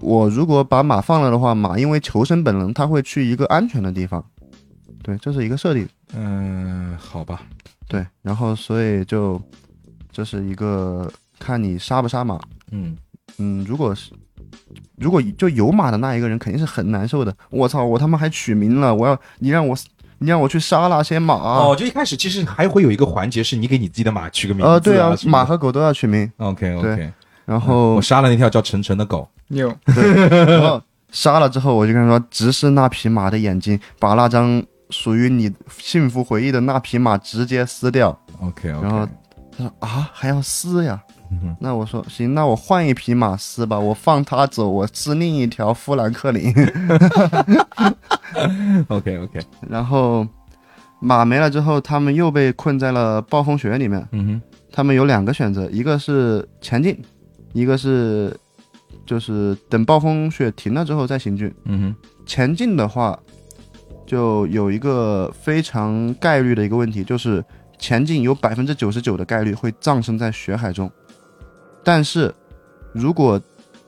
[0.00, 4.24] 我如果把马放了的话，马因为求生本能，它会去一个安全的地方。
[5.02, 5.88] 对，这是一个设定。
[6.14, 7.42] 嗯，好吧，
[7.88, 9.40] 对，然后所以就
[10.10, 12.40] 这是一个看你杀不杀马。
[12.70, 12.96] 嗯
[13.38, 14.12] 嗯，如果是
[14.96, 17.34] 如果就有马的那一个人肯定是很难受的。
[17.50, 19.76] 我操，我他妈还取名了，我要你让我
[20.18, 21.34] 你让我去杀那些马。
[21.34, 26.30] 哦，就一开始其实还会有一个环节是你给你自己的马取个名字呃，对啊，马和狗都要取名。
[26.38, 27.12] OK OK，
[27.44, 29.28] 然后我杀了那条叫晨晨的狗。
[29.48, 30.80] 牛，然后
[31.10, 38.18] 杀了之后，我就跟他说，直视那匹马的眼睛，把那张属于你幸福回忆的那匹马直接撕掉。
[38.40, 39.06] OK OK，然后
[39.56, 40.98] 他说啊，还要撕呀？
[41.42, 46.52] 嗯那我说行，那我换一匹马撕吧，我放它走，我撕另一条富兰克林。
[48.88, 50.26] OK OK，然后
[51.00, 54.06] 马没了之后，他们又被困在了暴风雪里面。
[54.12, 57.00] 嗯哼，他们有两个选择，一个是前进，
[57.52, 58.36] 一个是
[59.06, 61.52] 就是等暴风雪停了之后再行军。
[61.64, 61.94] 嗯哼，
[62.26, 63.18] 前进的话，
[64.06, 67.44] 就有一个非常概率的一个问题，就是
[67.78, 70.90] 前进有百分之九十九的概率会葬身在雪海中。
[71.84, 72.34] 但是，
[72.92, 73.40] 如果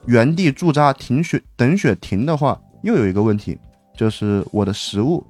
[0.05, 3.57] 原地驻扎停雪等雪停的话，又有一个问题，
[3.97, 5.25] 就是我的食物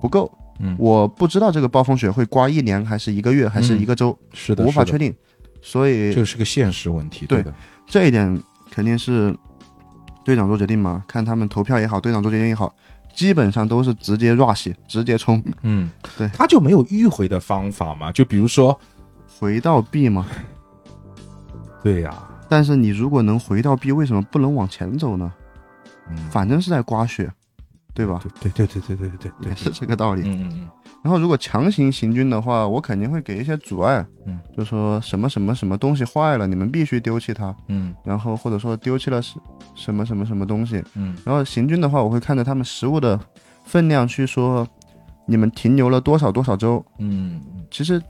[0.00, 0.30] 不够。
[0.64, 5.12] 嗯我不知道这个暴风雪会刮一年，还是一个月，还是一个周，是的，是的无法确定。
[5.60, 7.52] 所以这是个现实问题，对的，
[7.86, 8.40] 这一点
[8.70, 9.34] 肯定是
[10.24, 12.72] 队长做决定嘛，看他们投票也好，队长做决定也好，
[13.14, 18.12] 基本上都是直接 rush，直接冲嗯，对他就没有迂回的方法嘛？
[18.12, 18.78] 就比如说，
[19.38, 20.26] 回到 B 嘛。
[21.82, 22.14] 对呀。
[22.48, 25.32] 但是你如果能回到 b 为什么不能往前走呢？
[26.30, 27.30] 反正是在刮雪
[27.94, 28.20] 对吧？
[28.40, 29.54] 对对对对对对对。
[29.54, 30.22] 是这个道理。
[30.24, 30.68] 嗯嗯
[31.02, 34.38] 然后如果强行行军的话我肯定会给一些阻碍嗯。
[34.56, 37.54] 就说什么什么什么东西坏了你们必须丢弃它。
[37.68, 37.94] 嗯。
[38.04, 39.40] 然后或者说丢弃了什
[39.74, 40.82] 什么什么什么东西。
[40.94, 41.16] 嗯。
[41.24, 43.18] 然后行军的话我会看着他们食物的
[43.64, 44.66] 分量去说
[45.26, 46.84] 你们停留了多少多少周。
[46.98, 47.40] 嗯。
[47.70, 48.02] 其实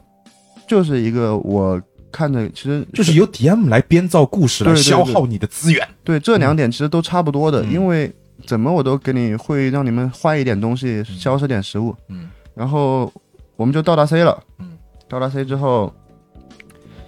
[0.66, 1.80] 就是一个我
[2.12, 5.88] 看着，其实就是由 DM 来编造故事来消耗你的资源。
[6.04, 7.72] 对这两点其实都差不多的，嗯。
[7.72, 8.14] 因为
[8.46, 12.30] 怎么我都给你会让你们坏一点东西，消失点食物，嗯。
[12.54, 13.12] 然后
[13.56, 14.76] 我们就到达 C 了，嗯，
[15.08, 15.92] 到达 C 之后，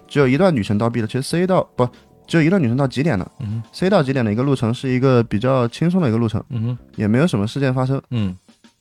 [0.08, 1.86] 只有一段旅程到 B 了，其实 C 到不
[2.26, 3.30] 只有一段旅程到极点了。
[3.40, 6.42] 嗯，C 到极点的一个路程是一个比较轻松的一个路程，
[6.96, 8.34] 也没有什么事件发生，嗯。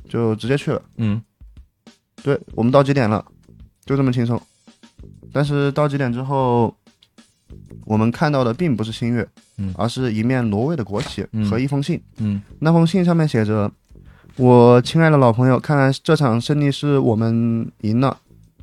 [0.10, 0.82] 就直接去了。
[0.98, 1.22] 嗯。
[2.22, 3.26] 对我们到极点了，
[3.86, 4.42] 就这么轻松。
[5.34, 6.74] 但是到极点之后，
[7.86, 9.28] 我们看到的并不是新月，
[9.58, 12.02] 嗯而是一面挪威的国旗嗯和一封信。
[12.20, 13.70] 嗯那封信上面写着
[14.38, 18.16] ：“我亲爱的老朋友，看来这场胜利是我们赢了，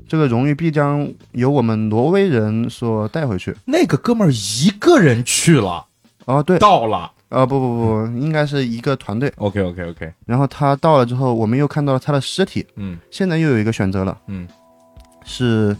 [0.08, 3.54] 这个荣誉必将由我们挪威人所带回去。
[3.66, 5.84] 那个哥们儿一个人去了，”
[6.24, 7.12] 哦，对，到了。
[7.30, 9.32] 啊、不不不，应该是一个团队。
[9.36, 12.66] OK OK OK，然后他到了之后，我们又看到了他的尸体。
[12.74, 14.48] 嗯现在又有一个选择了，嗯
[15.24, 15.76] 是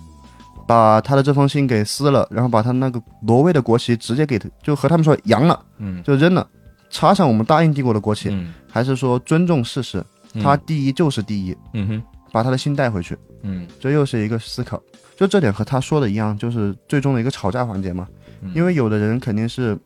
[0.71, 6.47] 把他的这封信给撕了，然后把他那个挪威的国旗直接给就和他们说扬了，嗯就扔了，
[6.91, 10.01] 插上我们大英帝国的国旗，嗯还是说尊重事实，
[10.41, 14.81] 他第一就是第一，嗯哼把他的信带回去，嗯这又是一个思考。
[15.17, 18.07] 就这点和他说的一样，就是最终的一个吵架环节嘛。
[18.43, 19.77] 嗯因为有的人肯定是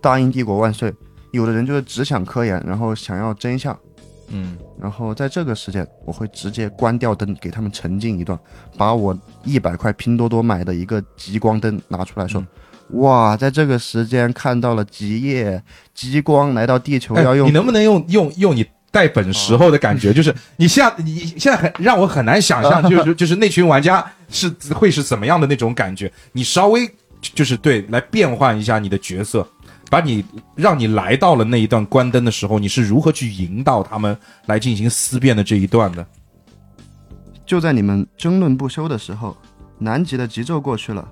[0.00, 0.94] 大英帝国万岁，
[1.32, 3.76] 有的人就是只想科研，然后想要真相。
[4.28, 8.38] 嗯然后在这个时间，我会直接关掉灯，给他们沉浸一段，
[8.76, 12.40] 把我一百块拼多多买的一个极光灯拿出来说。
[12.40, 12.46] 嗯
[13.00, 15.60] 哇，在这个时间看到了极夜
[15.94, 20.12] 极光来到地球，哎要用、你能不能用用用你带本时候的感觉？
[20.12, 26.12] 就是你现在你现在很让我很难想象， 就是就是那群玩家是会是怎么样的那种感觉？
[26.32, 26.86] 你稍微
[27.22, 29.48] 就是对来变换一下你的角色，
[29.94, 30.24] 把你
[30.56, 36.04] 让你来到了那一段关灯的时候，你是如何去引导他们来进行思辨的这一段的？
[37.46, 39.36] 就在你们争论不休的时候，
[39.78, 41.08] 南极的极昼过去了，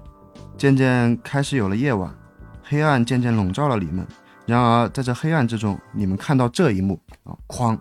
[0.59, 2.13] 渐渐开始有了夜晚，
[2.61, 4.05] 黑暗渐渐笼罩了你们。
[4.47, 7.79] 然而，在这黑暗之中，你们看到这一幕啊，哐，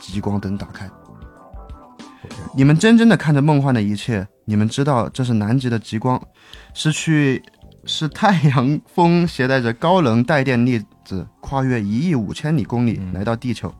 [0.00, 0.88] 极光灯打开。
[2.54, 6.22] 你们真真的看着梦幻的一切，你们知道这是南极的极光，
[6.72, 7.42] 是去
[7.86, 13.72] 是太阳风携带着高能带电粒子跨越一亿五千里公里来到地球，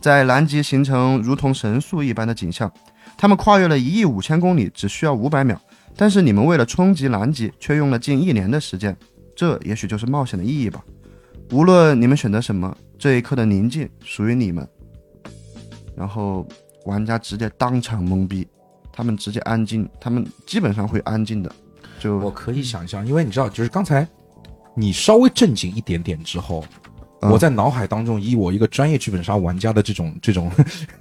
[0.00, 2.70] 在南极形成如同神速一般的景象。
[3.16, 5.60] 他们跨越了一亿五千公里，只需要五百秒，
[5.96, 8.96] 但是你们为了冲击南极，却用了近一年的时间，
[9.36, 10.82] 这也许就是冒险的意义吧。
[11.52, 14.66] 无论你们选择什么，这一刻的宁静属于你们。
[15.94, 16.48] 然后
[16.86, 18.48] 玩家直接当场懵逼，
[18.92, 21.54] 他们直接安静，他们基本上会安静的，
[22.02, 24.04] 就我可以想象，因为你知道，就是刚才
[24.74, 26.64] 你稍微正经一点点之后，
[27.20, 30.50] 嗯我在脑海当中以我一个专业剧本杀玩家的这种这种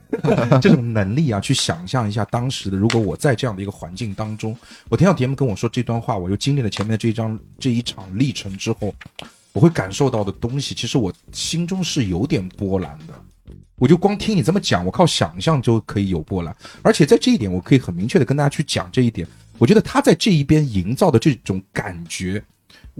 [0.61, 4.55] 这种能力啊，去想象一下当时的，如果我在这样的一个环境当中，
[4.89, 8.93] 我听到 DM 跟我说这段话，我又经历了前面的这一章这一场历程之后，
[9.53, 13.13] 我会感受到的东西，其实我心中是有点波澜的。
[13.77, 19.27] 我就光听你这么讲，我靠想象就可以有波澜，而且在这一点，我可以很明确的跟大家去讲这一点。
[19.61, 22.43] 我觉得他在这一边营造的这种感觉，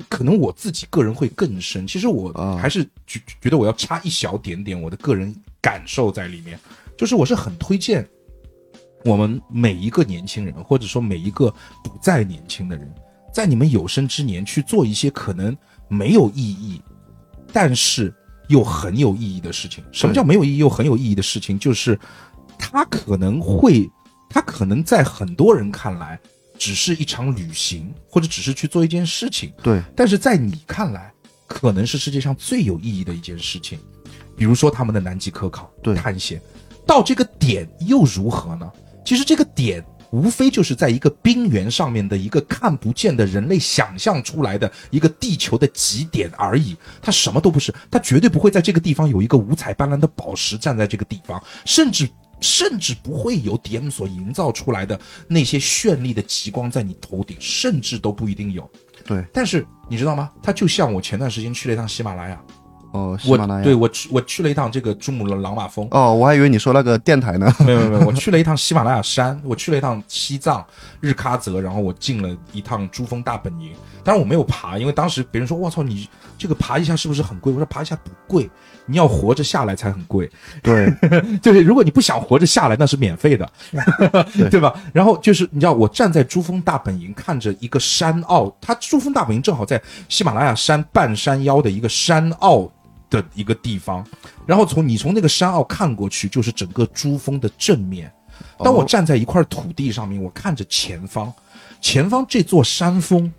[0.07, 1.87] 可能我自己个人会更深。
[1.87, 6.59] 其实我啊还是觉觉得我要插一小点点我的个人感受在里面，
[6.95, 8.07] 就是我是很推荐
[9.03, 11.51] 我们每一个年轻人，或者说每一个
[11.83, 12.93] 不再年轻的人，
[13.33, 15.57] 在你们有生之年去做一些可能
[15.87, 16.79] 没有意义，
[17.51, 18.13] 但是
[18.49, 19.83] 又很有意义的事情。
[19.91, 21.57] 什么叫没有意义又很有意义的事情？
[21.57, 21.99] 就是
[22.59, 23.89] 他可能会，
[24.29, 26.19] 他可能在很多人看来
[26.61, 31.11] 只是一场旅行，或者只是去做一件事情，对，但是在你看来，
[31.47, 33.79] 可能是世界上最有意义的一件事情。
[34.37, 36.39] 比如说他们的南极科考、对探险，
[36.85, 38.71] 到这个点又如何呢？
[39.03, 52.07] 其实这个点无非就是在一个冰原上面的一个看不见的人类想象出来的一个地球的极点而已，它什么都不是，它绝对不会在这个地方有一个五彩斑斓的宝石站在这个地方，甚至。
[52.41, 58.69] 甚至不会有 DM 所营造出来的那些绚丽的极光在你头顶，甚至都不一定有。
[59.05, 60.29] 对，但是你知道吗？
[60.43, 62.41] 它就像我前段时间去了一趟喜马拉雅，
[62.93, 63.63] 哦，喜我马拉雅。
[63.63, 67.51] 对我去我去了一趟这个珠穆朗玛峰，哦，我还以为你说那个电台呢。
[67.59, 70.65] 没有没有没有， 我去了一趟喜马拉雅山，我去了一趟西藏
[70.99, 73.73] 日喀则，然后我进了一趟珠峰大本营。
[74.03, 78.49] 当然我没有爬，因为当时别人说：“我操，你这个爬一下是不是很贵？”我说：“爬一下不贵，
[78.85, 80.29] 你要活着下来才很贵。
[80.61, 80.91] 对，
[81.41, 83.49] 就是如果你不想活着下来，那是免费的，
[84.49, 84.73] 对 吧？
[84.93, 92.71] 然后就是你知道，我站在珠峰大本营，看着一个山坳，它珠峰大本营正好在喜马拉雅山半山腰的一个山坳
[93.09, 94.05] 的一个地方，
[94.45, 98.11] 然后从你从那个山坳看过去，就是整个珠峰的正面。
[98.57, 101.31] 当我哦站在一块土地上面，我看着前方，
[101.79, 103.31] 前方这座山峰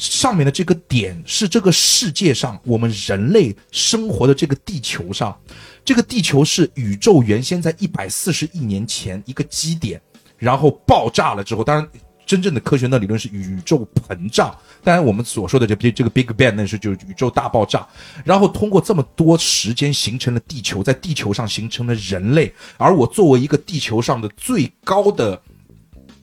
[0.00, 5.38] 上面的这个点是这个世界上我们人类生活的这个地球上，
[5.84, 10.00] 这个地球是宇宙原先在一百四十亿年前一个基点，
[10.38, 11.86] 然后爆炸了之后，当然。
[12.26, 17.84] 真正的科学的理论是宇宙膨胀，当然我们所说的这这个 Big Bang 那是就是宇宙大爆炸，
[18.24, 25.42] 然后通过这么多时间形成了地球，在地球上形成了人类，而我作为一个地球上的最高的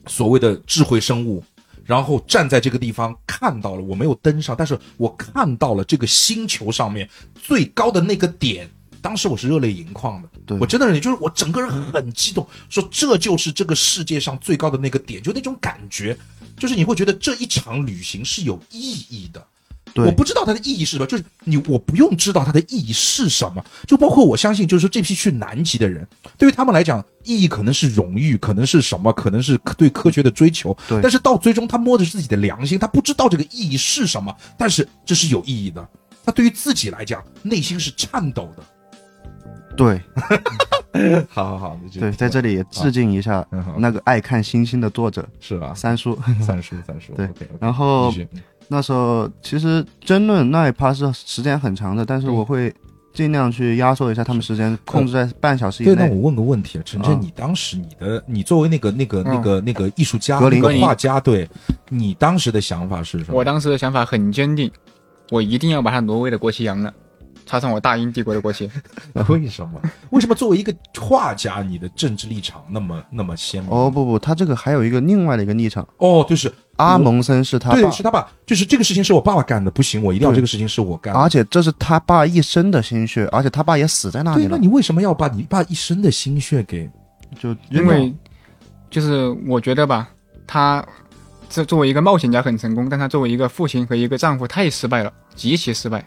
[0.06, 1.44] 所谓的智慧生物，
[1.88, 8.68] 然后站在这个地方看到了，我没有登上，但是我看到了这个星球上面最高的那个点。
[9.00, 16.14] 当时我是热泪盈眶的，我真的是就是我整个人很激动，说这就是这个世界上最高的那个点，就那种感觉，
[16.58, 19.42] 就是你会觉得这一场旅行是有意义的。
[19.94, 35.86] 对我不知道它的意义是什么，就是你我不用知道它的意义是什么，就包括我相信，就是说这批去南极的人，对于他们来讲，意义可能是荣誉，可能是什么，可能是对科学的追求，对但是到最终他摸着自己的良心，他不知道这个意义是什么，但是这是有意义的。
[36.24, 38.62] 他对于自己来讲，内心是颤抖的。
[39.76, 39.98] 对，
[41.30, 43.46] 好 好好，你对，在这里也致敬一下
[43.78, 45.72] 那个爱看星星的作者是吧？
[45.72, 46.18] 三叔。
[46.44, 47.30] 三叔，三叔， 对
[47.60, 48.28] 然后继续
[48.68, 52.72] 那时候其实争论那一趴是时间很长的，但是嗯我会
[53.14, 55.94] 尽量去压缩一下他们时间，控制在半小时以内。
[55.94, 56.14] 对，那。
[56.14, 57.18] 我问个问题啊，晨晨，啊。
[57.20, 60.60] 你当时你的你作为那个那个那嗯个那个艺术家、格林。
[60.60, 61.48] 那个画家，对
[61.88, 63.38] 你当时的想法是什么？
[63.38, 64.70] 我当时的想法很坚定，
[65.30, 66.92] 我一定要把他挪威的国旗扬了，
[67.48, 68.70] 插上我大英帝国的国旗。
[69.28, 69.80] 为什么？
[70.10, 73.72] 为什么作为一个画家，你的政治立场那么那么鲜明？
[73.72, 81.18] 哦不不，他这个还有一个另外的一个立场，哦，就是阿蒙森是他对，爸，是他爸，就是这个事情是我爸爸干的，不行，我一定要这个事情是我干的。
[81.18, 86.88] 而且这是他爸一生的心血，而且他爸也死在那里对，那，你为什么要把你爸一生的心血给？
[87.38, 88.14] 就因为
[88.90, 90.08] 就是我觉得吧，
[90.46, 90.84] 他
[91.48, 96.04] 这作为一个冒险家很成功，但他作为一个父亲和一个丈夫太失败了，极其失败。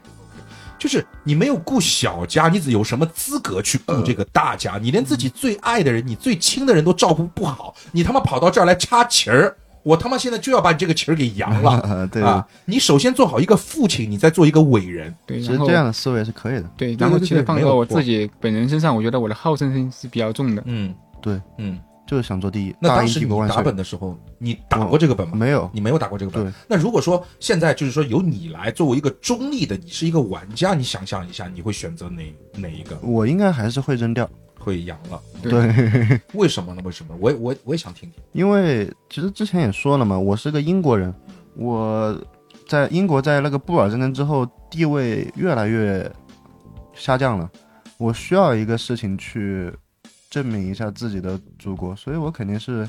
[0.81, 4.79] 就是你没有顾小家，你只有什么资格去顾这个大家？
[4.81, 12.43] 你连自己最爱的人、你最亲的人都照顾不好，你他妈跑到这儿来插旗儿，我他妈现在就要把你这个旗儿给扬了呃 对，啊！
[12.65, 15.13] 你首先做好一个父亲，你再做一个伟人。
[15.27, 16.63] 对，其实这样的思维是可以的。
[16.75, 20.63] 对，然后其实放到我自己本人身上，我觉得我的好胜心是比较重的。
[20.65, 21.79] 嗯，对，嗯。
[22.11, 22.75] 就是想做第一。
[22.77, 23.61] 那当时你打！
[23.61, 25.33] 本的时候，你打过这个本吗？
[25.33, 26.53] 没有，你没有打过这个本。
[26.67, 32.99] 那如果说现在就是说由你来作为一个中立的，你是一个玩家，你想象一下，你会选择哪哪一个？
[33.01, 34.29] 我应该还是会扔掉。
[34.59, 35.21] 会扬了？
[35.41, 36.81] 对，为什么呢？
[36.83, 37.15] 为什么？
[37.17, 38.21] 我也我我也想听听。
[38.33, 41.15] 因为其实之前也说了嘛，我是个英国人，
[41.55, 42.21] 我
[42.67, 46.11] 在英国在那个布尔战争之后地位越来越
[46.93, 47.49] 下降了，
[47.97, 49.71] 我需要一个事情去
[50.31, 52.87] 证明一下自己的祖国，所以我肯定是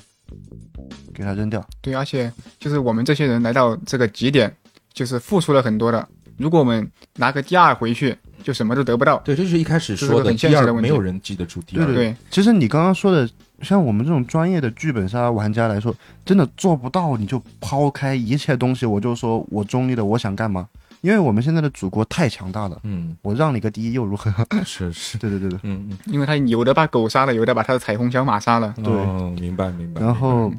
[1.13, 1.63] 给他扔掉。
[1.83, 4.57] 对，而且就是我们这些人来到这个极点，
[4.95, 6.09] 就是付出了很多的。
[6.39, 9.19] 如果我们拿个第二回去，就什么都得不到。
[9.19, 11.85] 对，这就是一开始说的第二，很现实的问题没有人记得住第二。
[11.85, 13.29] 对对，其实你刚刚说的，
[13.61, 20.69] 像我们这种专业的剧本杀玩家来说，真的做不到，你就抛开一切东西，我就说我中立的，我想干嘛？
[21.03, 24.33] 因为我们现在的祖国太强大了，嗯，我让你个第一又如何？
[24.65, 25.59] 是 是，对对对对。
[25.65, 28.73] 嗯嗯，因为他有的把狗杀了，有的把他的彩虹小马杀了。
[28.83, 30.01] 对哦，明白明白。
[30.01, 30.51] 然后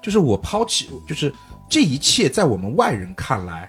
[0.00, 1.32] 就是我抛弃，就是
[1.68, 3.68] 这一切在我们外人看来，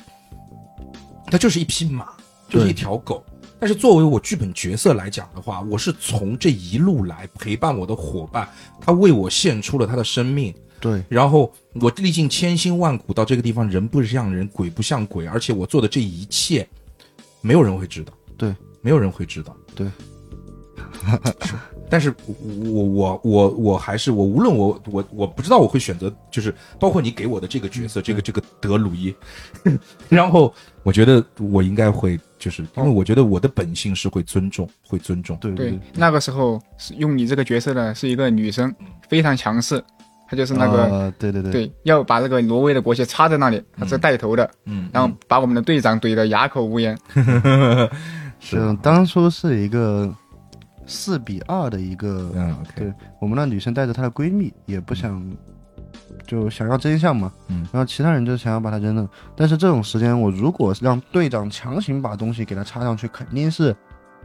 [1.25, 2.07] 它就是一匹马，
[2.47, 3.23] 就是一条狗。
[3.57, 8.47] 但是作为我剧本角色来讲的话，我是从这一路来陪伴我的伙伴，
[8.79, 10.53] 他为我献出了他的生命，
[10.85, 11.03] 对。
[11.09, 16.67] 然后我历尽千辛万苦到这个地方，人不像人，鬼不像鬼，而且我做的这一切，
[17.41, 19.89] 没有人会知道，对，没有人会知道，对。
[21.87, 29.13] 但是我我我我我还是我无论我我我不知道我会选择，就是包括你给我的这个角色，这个这个德鲁伊，
[30.09, 38.73] 然后我觉得我应该会，就是因为我觉得我的本性是会尊重，会尊重，对对，那个时候是用你这个角色的是一个女生，
[39.07, 39.83] 非常强势，
[40.27, 46.97] 她就是那个、呃对对对对，要把那个挪威的国旗插在那里，他是带头的，嗯，然后把我们的队长怼得哑口无言。
[48.39, 50.11] 是嗯，当初是一个
[50.87, 52.31] 四比二的一个，
[52.75, 55.23] 对我们那女生带着她的闺蜜，也不想
[56.25, 59.07] 就想要真相嘛，嗯，然后其他人就想要把她扔了。
[59.35, 63.75] 但是这种时间，我如果让队长强行把东西给她插上去，肯定是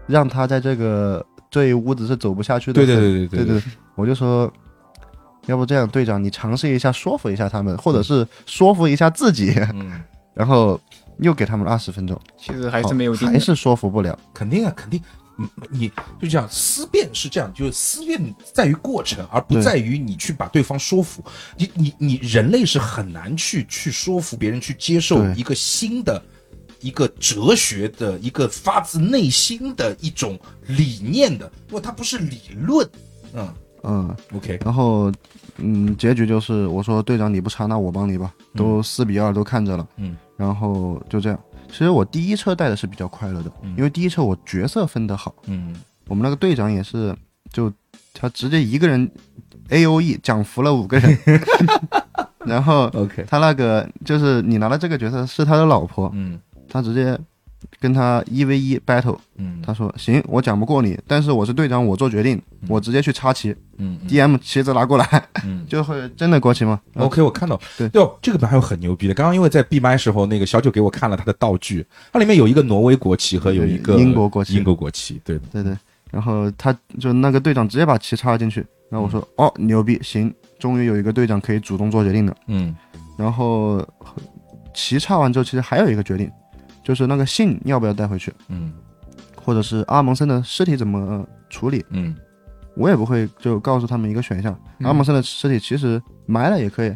[0.07, 2.75] 让她在这个这一屋子是走不下去的。
[2.75, 3.63] 对对对对对对对，
[3.95, 4.51] 我就说。
[5.47, 10.01] 要不这样，队长，你尝试一下说服一下他们，或者是说服一下自己，嗯，
[10.35, 10.81] 然后
[11.19, 14.19] 又给他们二十分钟，其实还是没有还是说服不了。
[14.35, 15.01] 肯定啊，肯定。
[15.43, 15.89] 嗯，你
[16.21, 18.21] 就这样思辨是这样，就是思辨
[18.53, 21.25] 在于过程，而不在于你去把对方说服。
[21.57, 26.23] 你你你人类是很难去去说服别人去接受一个新的、
[26.81, 32.87] 一个哲学的、一个发自内心的一种理念的，因为它不是理论。
[33.33, 33.49] 嗯
[33.83, 35.11] 嗯，，OK，然后，
[35.57, 41.39] 嗯，结局就是我说队长你不插，那我帮你吧，都四比二都看着了，嗯，然后就这样。
[41.69, 45.75] 其实我第一车带的是比较快乐的，因为第一车我角色分得好，嗯。
[46.09, 47.17] 我们那个队长也是，
[47.53, 47.73] 就
[48.13, 49.09] 他直接一个人
[49.69, 51.17] A O E 讲服了五个人，
[52.45, 56.41] 然后，OK，他那个就是你拿了这个角色是他的老婆，嗯。
[56.73, 57.19] 他直接
[57.81, 59.61] 跟他一 v 一 battle，嗯。
[59.65, 65.65] 他说行，我讲不过你，但是我是队长，我做决定，我直接去插旗嗯嗯，DM 旗子拿过来，嗯。
[65.69, 67.91] 就会真的国旗吗？OK，我看到，对。
[67.95, 69.15] 哟，这个本还有很牛逼的。
[69.15, 74.55] 刚刚因为在闭麦时候，那个小九给我看了他的道具，它里面有一个挪威国旗和有一个英国国旗。
[74.57, 75.75] 英国国旗，对，对对，
[76.11, 82.37] 然后他就那个队长直接把旗插进去，然后我说、哦牛逼，行，终于有一个队长可以主动做决定了。
[82.49, 82.77] 嗯。
[83.17, 83.85] 然后
[84.75, 86.31] 旗插完之后，其实还有一个决定，
[86.83, 88.73] 就是那个信要不要带回去，嗯。
[89.43, 92.15] 或者是阿蒙森的尸体怎么处理，嗯。
[92.77, 94.59] 我也不会就告诉他们一个选项。
[94.79, 94.87] 嗯。
[94.87, 96.95] 阿蒙森的尸体其实埋了也可以，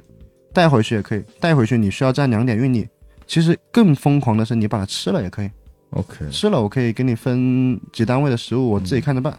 [0.53, 2.89] 带回去也可以，带回去你需要占两点运力。
[3.27, 5.51] 其实更疯狂的是，你把它吃了也可以
[5.93, 9.35] ，，OK，吃了我可以给你分几单位的食物，我自己看着办。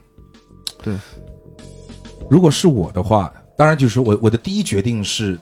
[0.82, 0.98] 对。
[2.30, 5.39] 如果是我的话，当然就是我我的第一决定是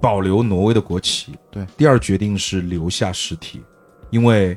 [0.00, 3.62] 保留挪威的国旗，对，第二决定是留下尸体，
[4.10, 4.56] 因为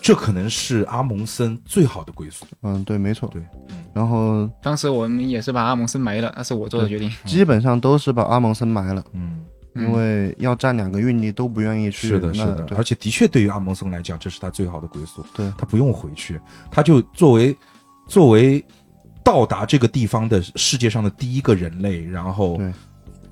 [0.00, 2.46] 这可能是阿蒙森最好的归宿。
[2.62, 3.28] 嗯，对，没错。
[3.32, 7.10] 对，嗯然后当时我们也是把阿蒙森埋了，那是我做的决定。
[7.24, 9.44] 基本上都是把阿蒙森埋了，嗯，
[9.74, 12.08] 因为要占两个运力都不愿意去。
[12.08, 15.24] 是的，是的，而且的确对于阿蒙森来讲，这是他最好的归宿。
[15.34, 16.40] 对他不用回去，
[16.70, 17.56] 他就作为
[18.06, 18.64] 作为
[19.24, 22.72] 到达这个地方的世界上的第一个人类，然后对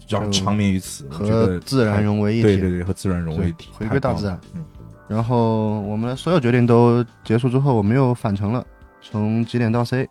[0.08, 2.42] 让长眠于此，和自然融为一体。
[2.42, 4.38] 对对对，和自然融为一体，对回归大自然。
[4.54, 4.64] 嗯
[5.08, 8.64] 然后我们的所有决定都结束之后，我们又返程了，
[9.00, 10.08] 从几点到 C，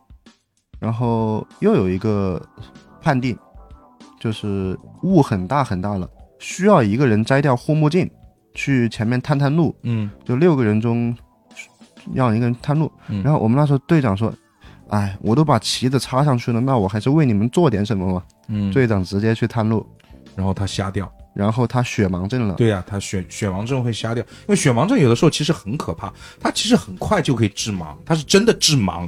[0.80, 2.42] 然后又有一个
[3.02, 3.38] 判定，
[4.20, 8.10] 就是雾很大很大了，需要一个人摘掉护目镜，
[8.56, 11.16] 去前面探探路，嗯就六个人中
[12.14, 12.92] 让一个人探路。
[13.08, 14.34] 嗯然后我们那时候队长说
[14.90, 18.24] ：“哎，我都把旗子插上去了，那我还是为你们做点什么嘛。
[18.48, 19.86] 嗯，队长直接去探路，
[20.36, 21.12] 然后他瞎掉。
[21.38, 22.56] 然后他血盲症了。
[22.56, 29.08] 对呀、他血血盲症会瞎掉，因为血盲症有的时候其实很可怕，它其实很快就可以致盲，它是真的致盲。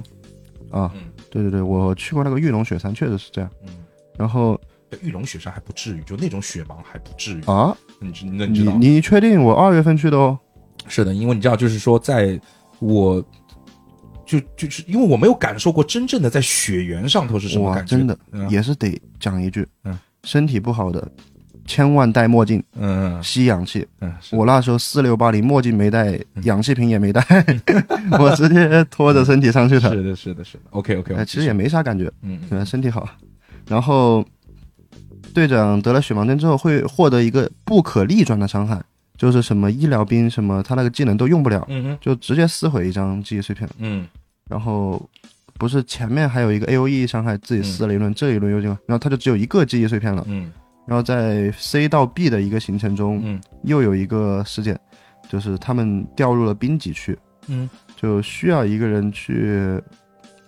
[0.69, 1.01] 啊嗯，
[1.31, 3.49] 对对对，我去过那个玉龙雪山，确实是这样。
[3.63, 3.69] 嗯，
[4.15, 4.59] 然后
[5.01, 7.41] 玉龙雪山还不至于，就那种雪盲还不至于。
[7.45, 8.77] 啊，你知那你知你道吗？
[8.79, 10.37] 你确定我二月份去的哦？
[10.87, 12.39] 是的，因为你知道，就是说，在
[12.77, 13.19] 我
[14.25, 21.11] 就就是因为我没有感受过真正的在雪原上头是什么，感觉，真的嗯也是得讲一句，嗯，身体不好的
[21.69, 23.85] 千万戴墨镜，嗯吸氧气。
[24.01, 27.21] 嗯，我那时候四六八零，墨镜没戴，氧气瓶也没带，
[28.19, 29.89] 我直接拖着身体上去的。
[29.91, 33.07] 是的，是的，是的，OK OK，哎，其实也没啥感觉，嗯对，身体好。
[33.67, 34.25] 然后
[35.31, 38.81] 队长得了血盲症之后，会获得一个不可逆转的伤害，
[39.15, 43.69] 就是什么医疗兵什么，他那个技能都用不了，嗯哼就直接撕毁一张记忆碎片。
[43.77, 44.07] 嗯
[44.49, 45.07] 然后
[45.59, 50.25] 不是前面还有一个 A O E 伤害，自己撕了一轮，这一轮又进，然后他就只有一个记忆碎片了。
[50.27, 50.51] 嗯
[50.89, 54.77] 然后在 C 到 B 的一个行程中，嗯又有一个事件，
[55.29, 57.15] 就是他们掉入了冰脊区，
[57.47, 59.79] 嗯就需要一个人去，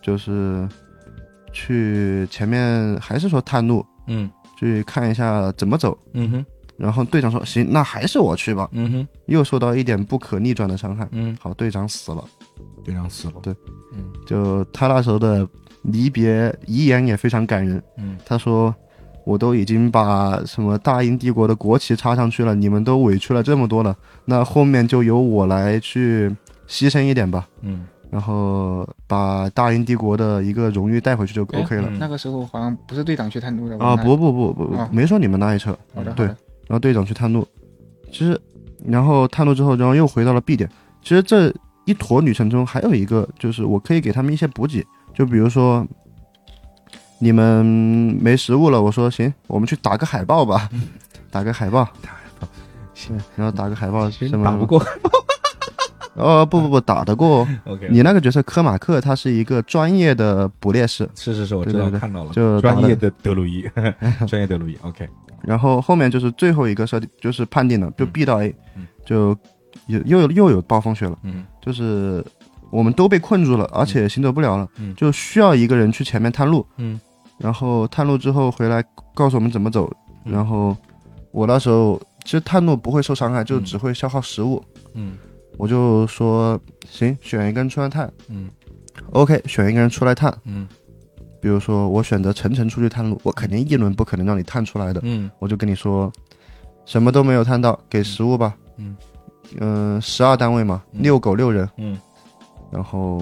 [0.02, 0.68] 就是
[1.54, 4.28] 去前面还是说探路，嗯
[4.58, 5.96] 去看一下怎么走。
[6.14, 6.46] 嗯哼
[6.78, 8.68] 然后队长说：“行，那还是我去吧。
[8.72, 11.08] 嗯哼”又受到一点不可逆转的伤害。
[11.12, 12.26] 嗯，好，队长死了。
[12.84, 13.54] 队长死了，对，
[13.94, 15.48] 嗯就他那时候的
[15.84, 17.84] 离别遗言也非常感人。
[17.98, 18.74] 嗯他说
[19.24, 23.96] ：“我都已经把什么大英帝国的国旗插上去了，你们都委屈了这么多了，
[24.26, 26.30] 那后面就由我来去
[26.68, 27.86] 牺牲一点吧，嗯。
[28.10, 31.88] 然后把大英帝国的一个荣誉带回去就 OK 了。
[31.90, 31.98] 嗯。
[31.98, 36.12] 那个时候好像不是队长去探路的啊，不，不不不没说你们那一车，对好的。
[36.12, 36.36] 对，然
[36.70, 37.48] 后队长去探路，
[38.12, 38.38] 其实，
[38.86, 40.70] 然后探路之后，然后又回到了 B 点。
[41.02, 41.54] 其实这
[41.86, 45.88] 一坨旅程中还有一个，就是我可以给他们一些补给，就比如说，
[47.22, 47.64] 你们
[48.20, 50.68] 没食物了，我说行，我们去打个海报吧，
[51.30, 51.88] 打个海报，
[52.96, 54.44] 行，然后打个海报其实什么？
[54.44, 54.84] 打不过。
[56.16, 57.48] 哦，不不不，打得过。
[57.90, 63.64] 你那个角色科马克，他是一个专业的捕猎师，是是是，我知道看到了，就专业的德鲁伊，
[64.28, 65.08] 专业德鲁伊，OK，
[65.44, 68.88] 然后后面就是最后一个设定，就是判定了，就 B 到 A，、嗯。
[69.06, 69.38] 就
[69.88, 71.46] 又又有又有暴风雪了，嗯。
[71.62, 72.24] 就是
[72.72, 74.94] 我们都被困住了，而且行走不了了，嗯。
[74.96, 77.00] 就需要一个人去前面探路，嗯
[77.42, 78.84] 然后探路之后回来
[79.16, 79.92] 告诉我们怎么走，
[80.26, 80.34] 嗯。
[80.34, 80.76] 然后
[81.32, 84.64] 我那时候其实探路不会受伤害，就只会消耗食物，
[84.94, 85.18] 嗯。
[85.58, 88.12] 我就说行，选一个人出来探。
[88.30, 88.50] 嗯
[89.12, 90.68] ，OK，选一个人出来探，嗯。
[91.42, 95.30] 比如说我选择晨晨出去探路，我肯定一轮不可能让你探出来的，嗯。
[95.40, 96.12] 我就跟你说，
[96.86, 98.56] 什么都没有探到，给食物吧。
[98.78, 98.96] 嗯。
[99.60, 101.02] 嗯，十二单位嘛，嗯。
[101.02, 101.98] 遛狗遛人，嗯，
[102.72, 103.22] 然后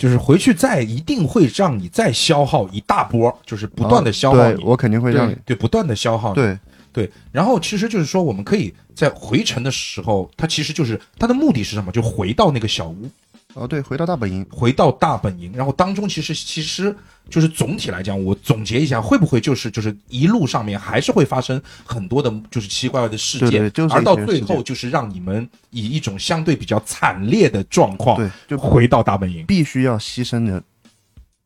[0.00, 6.58] 就是回去再一定会让你再消耗一大波，就是不断的消耗你，对我肯定会让你对，不断的消耗你，对。
[6.92, 11.92] 对，然后其实就是说，我们可以在回程的时候，它其实就是它的目的是什么？
[11.92, 13.08] 就回到那个小屋，
[13.54, 16.94] 哦对，回到大本营，回到大本营，然后当中其实其实
[17.28, 29.44] 就是总体来讲，我总结一下，会不会就是就是一路上面还是会发生很多的，就是奇奇怪怪的事件，对对就是而到最后就是让你们以一种相对比较惨烈的状况，对，就回到大本营。
[29.46, 30.62] 必须要牺牲人，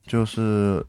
[0.07, 0.85] 就是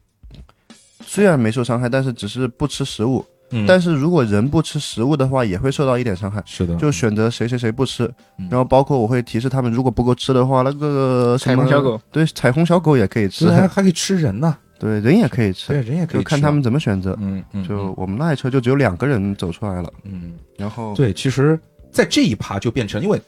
[1.04, 3.24] 虽然没受伤害，但是只是不吃食物。
[3.50, 3.64] 嗯。
[3.66, 6.42] 但是如果人不吃食物的话，也会受到一点伤害。
[6.46, 8.04] 是的，就选择谁谁谁不吃，
[8.38, 8.48] 嗯。
[8.50, 16.16] 然后包括我会提示他们，如果不够吃的话，那个彩虹小狗，对，彩虹小狗也可以吃，还还可以吃人呢，对，人也可以吃，对，人也可以吃。
[16.18, 17.16] 啊就看他们怎么选择。
[17.20, 20.32] 嗯嗯，就我们那一车就只有两个人走出来了，嗯。
[20.56, 21.58] 然后对，其实，
[21.92, 23.20] 在这一趴就变成，因为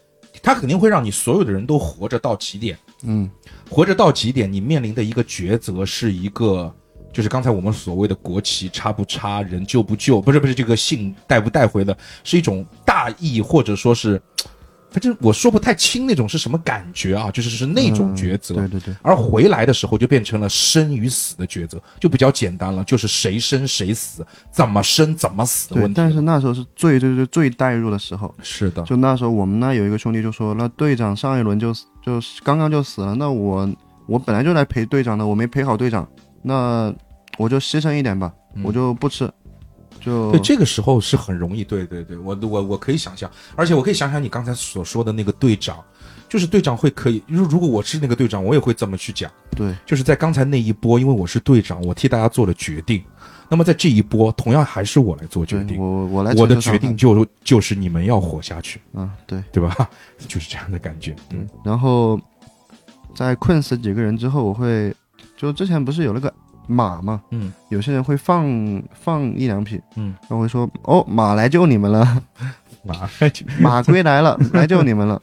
[0.43, 3.29] 他肯定会让你所有的人都活着到极点，嗯，
[3.69, 6.73] 活着到极点，你面临的一个抉择是一个，
[7.13, 14.21] 就是刚才我们所谓的国旗插不插，人救不救，不是不是这个信带不带回的，是一种大义或者说是，
[14.91, 18.55] 反正我说不太清那种是什么感觉啊，就是是那种抉择。
[18.55, 25.95] 嗯对对对，而回来的时候就变成了生与死的抉择，就比较简单了，就是谁生谁死，怎么生怎么死的对问，题。
[25.97, 31.73] 但是那时候是最最最最带入的时候，是的，就那时候我们那有一个兄弟就说，那队长上一轮就
[32.03, 33.69] 就刚刚就死了，那我
[34.07, 36.09] 我本来就来陪队长的，我没陪好队长，
[36.49, 36.95] 那
[37.37, 38.65] 我就牺牲一点吧，嗯。
[38.65, 39.31] 我就不吃，
[40.01, 45.85] 就对，这个时候是很容易，对对对，我我我可以想象，而且我可以想想你刚才所说的那个队长，
[46.29, 49.75] 就是队长会可以，如如果我是那个队长，我也会这么去讲，对。
[49.85, 53.05] 就是在刚才那一波，因为我是队长，我替大家做了决定，
[53.49, 59.89] 那么在这一波，同样还是我来做决，定，我我来我的决定就就是你们要活下去，嗯对， 对吧？
[60.27, 61.47] 就是这样的感觉，嗯。
[61.65, 62.19] 然后
[63.15, 64.95] 在困死几个人之后，我会
[65.39, 66.33] 就之前不是有那个
[66.67, 67.51] 马吗，嗯。
[67.71, 68.45] 有些人会放
[68.93, 72.23] 放一两匹，嗯，然后会说哦马来救你们了。
[72.85, 73.09] 马
[73.61, 75.21] 马归来了， 来救你们了。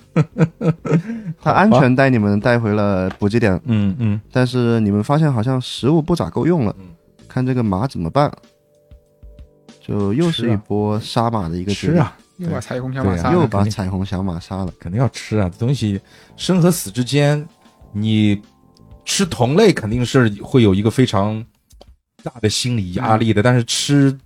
[1.42, 4.22] 他安全带你们带回了补给点，嗯嗯。
[4.32, 6.86] 但是你们发现好像食物不咋够用了嗯，
[7.28, 8.32] 看这个马怎么办？
[9.82, 14.72] 就又是一波杀马的一个决定，吃啊，又把彩虹小马对啊杀了，又把彩虹小马杀了。
[14.80, 15.50] 肯定要吃啊！
[15.50, 16.00] 这东西
[16.36, 17.48] 生和死之间，
[17.92, 18.42] 你
[19.06, 21.46] 吃同类肯定是会有一个非常
[22.24, 24.18] 大的心理压力的，但是吃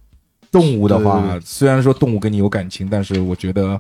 [0.51, 3.79] 动物的话，对对对虽然说动物跟你有感情，但是我觉得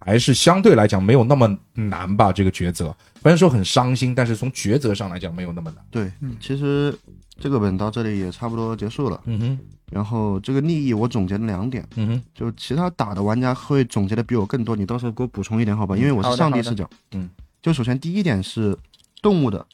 [0.00, 2.32] 还是相对来讲没有那么难吧。
[2.32, 5.84] 这个抉择，虽然说很伤心，但是从抉择上来讲没有那么难。
[5.90, 6.92] 对嗯，其实
[7.38, 9.20] 这个本到这里也差不多结束了。
[9.26, 9.58] 嗯哼，
[9.92, 15.94] 然后这个利益我总结了两点，嗯哼，就其他打的玩家会总结的比我更多，你到时候给我补充一点好吧？
[15.94, 16.90] 嗯因为我是上帝视角。
[17.12, 17.30] 嗯，
[17.62, 18.76] 就首先第一点是
[19.22, 19.64] 动物的，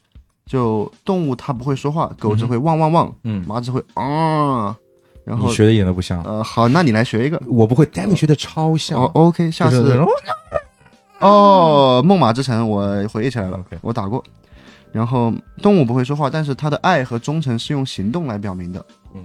[0.49, 4.75] 就动物它不会说话，狗只会汪汪汪，嗯，马只会啊。
[5.23, 7.39] 然后你学的一点都不像，呃，好，那你来学一个。
[7.45, 8.99] 我不会，David 学的超像。
[8.99, 9.95] 哦，OK，下次
[11.19, 14.23] 哦，梦马之城我回忆起来了 OK 我打过。
[14.91, 15.31] 然后
[15.61, 18.83] 动物不会说话，但是它的爱和忠诚是用行动来表明的。
[19.13, 19.23] 嗯。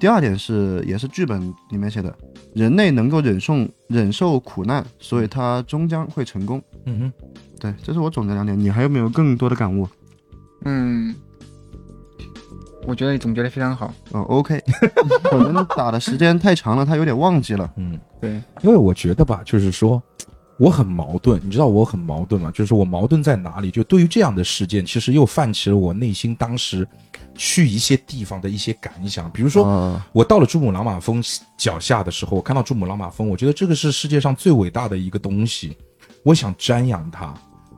[0.00, 1.40] 第二点是，也是剧本
[1.70, 2.12] 里面写的，
[2.54, 3.54] 人类能够忍受
[3.86, 6.60] 忍受苦难，所以它终将会成功。
[6.86, 7.12] 嗯哼，
[7.60, 8.58] 对，这是我总结两点。
[8.58, 9.88] 你还有没有更多的感悟？
[10.64, 11.14] 嗯，
[12.86, 13.92] 我觉得你总结的非常好。
[14.12, 14.62] 嗯，OK，
[15.30, 17.72] 可能打的时间太长了，他有点忘记了。
[17.76, 17.98] 嗯。
[18.20, 18.30] 对，
[18.62, 20.02] 因为我觉得吧，就是说，
[20.58, 22.50] 我很矛盾，你知道我很矛盾吗？
[22.52, 23.70] 就是我矛盾在哪里？
[23.70, 26.88] 就对于这样的事件，其实又泛起了我内心当时
[27.34, 29.30] 去一些地方的一些感想。
[29.30, 31.22] 比如说，哦我到了珠穆朗玛峰
[31.58, 35.76] 脚下的时候，我看到珠穆朗玛峰，我觉得这个是世界上最伟大的一个东西，
[36.24, 37.34] 我想瞻仰它。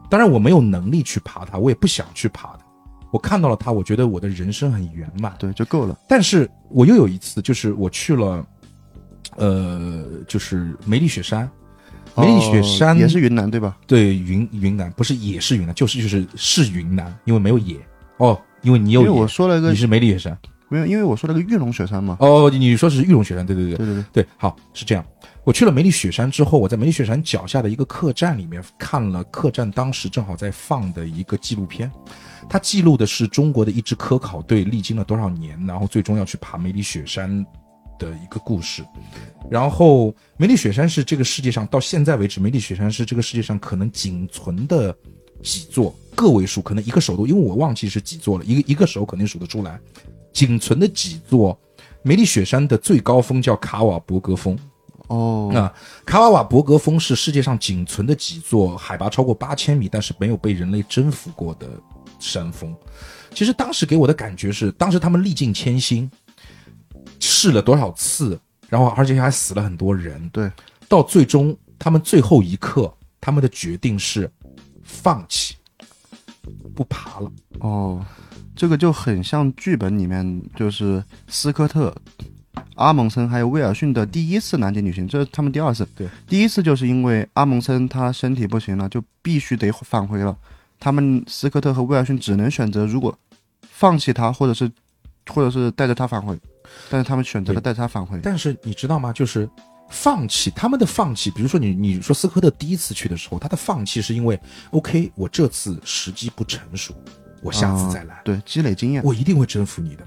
[0.08, 2.64] 当然，我没有能力去爬它，我也不想去爬它。
[3.10, 5.34] 我看到了他，我觉得我的人生很圆满。
[5.38, 5.98] 对，就够了。
[6.08, 8.44] 但是我又有一次，就是我去了，
[9.36, 11.48] 呃，就是梅里雪山。
[12.16, 13.76] 梅里雪山、哦也是云南对吧？
[13.86, 17.76] 对云云南，不是也是云南，就是就是是云南，因为没有野
[18.16, 20.36] 哦，因为你有因为我，说了一个你是梅里雪山
[20.68, 22.16] 没有，因为我说那个玉龙雪山嘛。
[22.20, 25.04] 哦，你说是玉龙雪山，对对对对对对，对，好是这样。
[25.44, 31.90] 我去了梅里雪山之后，我在梅里雪山脚下的一个客栈里面看了客栈当时正好在放的一个纪录片，
[32.50, 37.44] 它记录的是中国的一支科考队历经了多少年，然后最终要去爬梅里雪山
[37.98, 38.84] 的一个故事。
[39.50, 44.94] 然后梅里雪山是这个世界上到现在为止，梅里雪山是这个世界上可能仅存的
[45.42, 49.80] 几座个位数，可能一个手都，因为我忘记是几座了，一个一个手肯定数得出来，
[50.32, 51.58] 仅存的几座。
[52.02, 54.56] 梅里雪山的最高峰叫卡瓦伯格峰，
[55.08, 55.70] 哦，那，
[56.06, 61.68] 卡瓦瓦伯格峰是世界上仅存的几座海拔超过八千米，但是没有被人类征服过的
[62.20, 62.74] 山峰。
[63.34, 66.10] 其实当时给我的感觉是，当时他们历尽千辛，
[67.18, 70.50] 试了多少次，然后而且还死了很多人，对，
[70.88, 72.90] 到最终他们最后一刻，
[73.20, 74.30] 他们的决定是
[74.82, 75.56] 放弃，
[76.74, 77.30] 不爬了。
[77.58, 78.02] 哦，
[78.58, 81.94] 这个就很像剧本里面就是斯科特、
[82.74, 85.86] 阿蒙森还有威尔逊的第一次南极旅行，这是他们第二次。
[85.94, 90.36] 对，第一次就是因为阿蒙森他身体不行了，就必须得返回了。
[90.80, 93.16] 他们斯科特和威尔逊只能选择，如果
[93.62, 94.68] 放弃他，或者是
[95.28, 96.36] 或者是带着他返回，
[96.90, 98.18] 但是他们选择了带着他返回。
[98.20, 99.12] 但是你知道吗？
[99.12, 99.48] 就是
[99.88, 104.36] 放弃他们的放弃，比如说你你说斯科特第一次去的时候，他的放弃是因为
[104.72, 106.92] OK，我这次时机不成熟，
[107.42, 109.02] 我下次再来，啊对，积累经验。
[109.04, 110.06] 我一定会征服你的。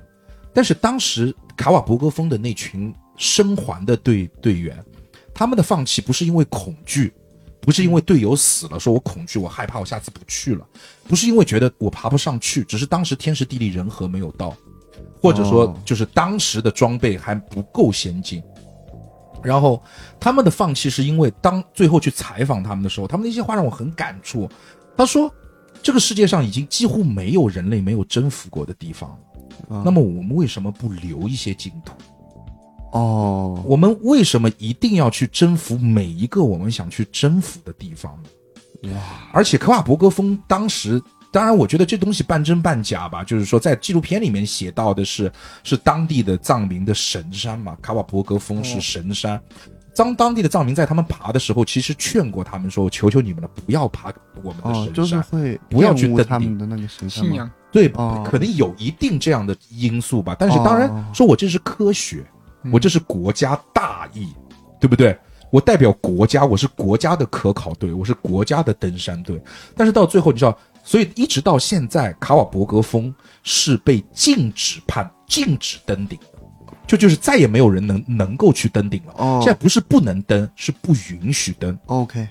[0.53, 4.77] 但是当时卡瓦博格峰的那群生还的队队员，
[5.33, 7.13] 他们的放弃不是因为恐惧，
[7.61, 10.65] 不是因为队友死了，说我恐惧，我害怕，我下次不去了，
[11.07, 14.55] 不是因为觉得我爬不上去，只是当时天时地利人和没有到，
[15.21, 18.43] 或者说哦就是当时的装备还不够先进。
[19.41, 19.81] 然后
[20.19, 24.49] 他们的放弃是因为当最后去采访他们的时候，他们那些话让我很感触。
[24.95, 25.33] 他说，
[25.83, 29.09] 这个世界上已经几乎没有人类没有征服过的地方，
[29.69, 31.93] 啊那么我们为什么不留一些净土？
[32.91, 38.91] 哦，我们为什么一定要去征服每一个我们想去征服的地方呢？
[38.93, 39.29] 哇！
[39.31, 41.01] 而且科瓦伯格峰当时，
[41.31, 45.31] 当然我觉得这东西半真半假吧，就是说在纪录片里面写到的是
[45.63, 49.41] 是当地的藏民的神山嘛，卡瓦伯格峰是神山。
[49.95, 54.11] 当当地的藏民在他们爬的时候，其实劝过他们说：“求求你们了，不要爬
[54.43, 54.87] 我们的神山。
[54.87, 57.51] 哦，就是会不要去登顶他们的那个神山吗信仰。
[57.71, 60.35] 对，哦可能有一定这样的因素吧。
[60.39, 62.25] 但是当然哦，说我这是科学，
[62.71, 64.33] 我这是国家大义，
[64.79, 65.17] 对不对？
[65.51, 69.41] 我代表国家，我是国家的科考队，我是国家的登山队。
[69.75, 73.13] 但是到最后，你知道，所以一直到现在，卡瓦伯格峰
[73.43, 76.30] 是被禁止判禁止登顶的，
[76.87, 79.13] 就就是再也没有人能能够去登顶了。
[79.17, 81.77] 哦现在不是不能登，是不允许登。
[81.85, 82.27] OK，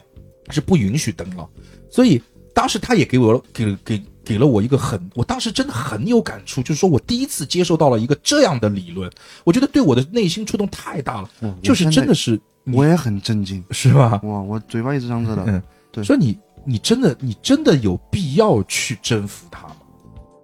[0.50, 1.48] 是不允许登了。
[1.90, 2.20] 所以
[2.54, 9.10] 当时他也给我给给给了我一个很，我当时真的很有感触，就是说我第一次接受到了一个这样的理论，
[9.44, 12.38] 我觉得对我的内心触动太大了，我就是真的是
[12.72, 13.64] 我也很震惊。
[13.70, 14.20] 是吧？
[14.24, 15.44] 哇，我嘴巴一直张着的。
[15.46, 19.76] 嗯，对所以你你真的你真的有必要去征服它吗？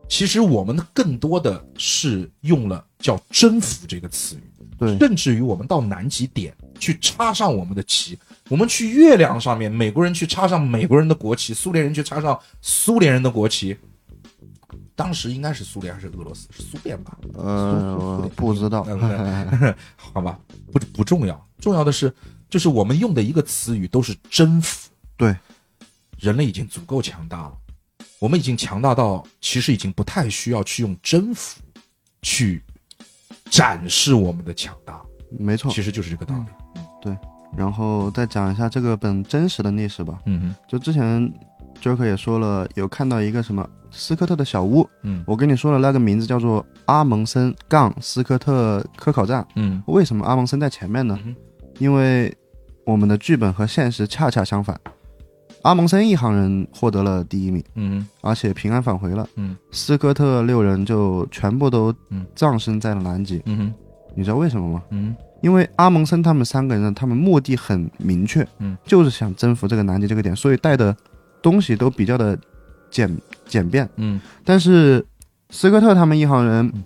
[0.08, 4.42] 其实我们更多的是用了叫征服这个词语，
[4.78, 8.18] 对，甚至于我们到南极点去插上我们的旗，
[8.48, 13.76] 我们去月亮上面，美国人去插上美国人的国旗，苏联人去插上苏联人的国旗。
[14.94, 16.48] 当时应该是苏联还是俄罗斯？
[16.50, 17.18] 是苏联吧？
[17.34, 18.82] 呃，我不知道。
[18.88, 20.38] 嗯 好吧，
[20.72, 22.10] 不不重要，重要的是，
[22.48, 24.88] 就是我们用的一个词语都是征服。
[25.18, 25.36] 对，
[26.18, 27.52] 人类已经足够强大了，
[28.18, 31.60] 我们已经强大到其实已经不太需要去用征服
[32.22, 32.62] 去
[33.50, 35.00] 展示我们的强大，
[35.38, 35.70] 没错。
[35.70, 36.44] 其实就是这个道理。
[37.00, 37.16] 对，
[37.56, 40.18] 然后再讲一下这个本真实的历史吧。
[40.26, 41.32] 嗯哼，就之前
[41.80, 49.46] Joker 也说了，有看到一个什么斯科特的小屋，嗯我跟你说了那个名字叫做阿蒙森杠斯科特科考站。
[49.54, 51.18] 嗯为什么阿蒙森在前面呢？
[51.24, 51.34] 嗯
[51.78, 52.34] 因为
[52.86, 54.80] 我们的剧本和现实恰恰相反，
[55.66, 58.06] 阿蒙森一行人获得了第一名，嗯。
[58.20, 59.28] 而且平安返回了。
[59.34, 59.56] 嗯。
[59.72, 63.42] 斯科特六人就全部都嗯葬身在了南极。
[63.46, 63.58] 嗯。
[63.58, 63.74] 哼。
[64.14, 64.82] 你知道为什么吗？
[64.90, 65.14] 嗯。
[65.42, 70.96] 因为阿蒙森他们三个人，他们目的很明确，嗯，就是想征服这个南极这个点，所以带的
[71.42, 72.38] 东西都比较的
[72.88, 73.14] 简
[73.44, 73.88] 简便。
[73.96, 74.20] 嗯。
[74.44, 75.04] 但是
[75.50, 76.84] 斯科特他们一行人嗯。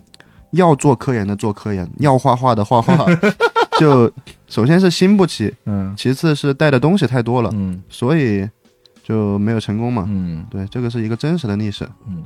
[0.53, 3.05] 要做科研的做科研，要画画的画画，
[3.79, 4.11] 就
[4.47, 5.93] 首先是心不起，嗯。
[5.95, 7.81] 其次是带的东西太多了，嗯。
[7.87, 8.49] 所以
[9.11, 10.05] 就没有成功嘛。
[10.07, 11.85] 嗯对，这个是一个真实的历史。
[12.07, 12.23] 嗯，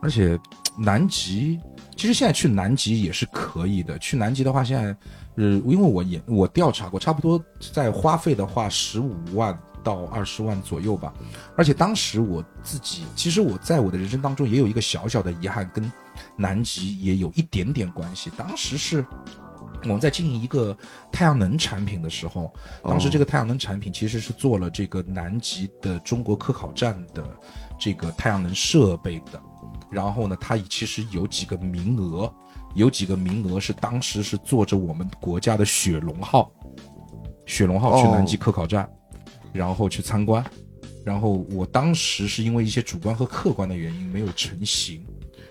[0.00, 0.38] 而且
[0.78, 1.58] 南极
[1.96, 3.98] 其实现在去南极也是可以的。
[3.98, 4.96] 去南极的话，现在
[5.34, 7.42] 呃，因为我也我调查过，差不多
[7.72, 11.12] 在花费的话十五万到二十万左右吧。
[11.56, 15.90] 而且当时我自己，其实我在我的人生当中也有一个小小的遗憾，跟
[16.36, 18.30] 南极也有一点点关系。
[18.36, 19.04] 当时是
[19.84, 20.76] 我们在经营一个
[21.12, 22.52] 太阳能产品的时候，
[22.82, 27.24] 当时这个太阳能产品其实是做了这个南极的中国科考站的
[27.78, 29.40] 这个太阳能设备的。
[29.90, 32.32] 然后呢，它其实有几个名额，
[32.74, 36.50] 有几个名额是当时是坐着我们国家的雪龙号，
[37.46, 38.88] 雪龙号去哦南极科考站，
[39.52, 40.44] 然后去参观。
[41.04, 45.06] 然后我当时是因为一些主观和客观的原因没有成行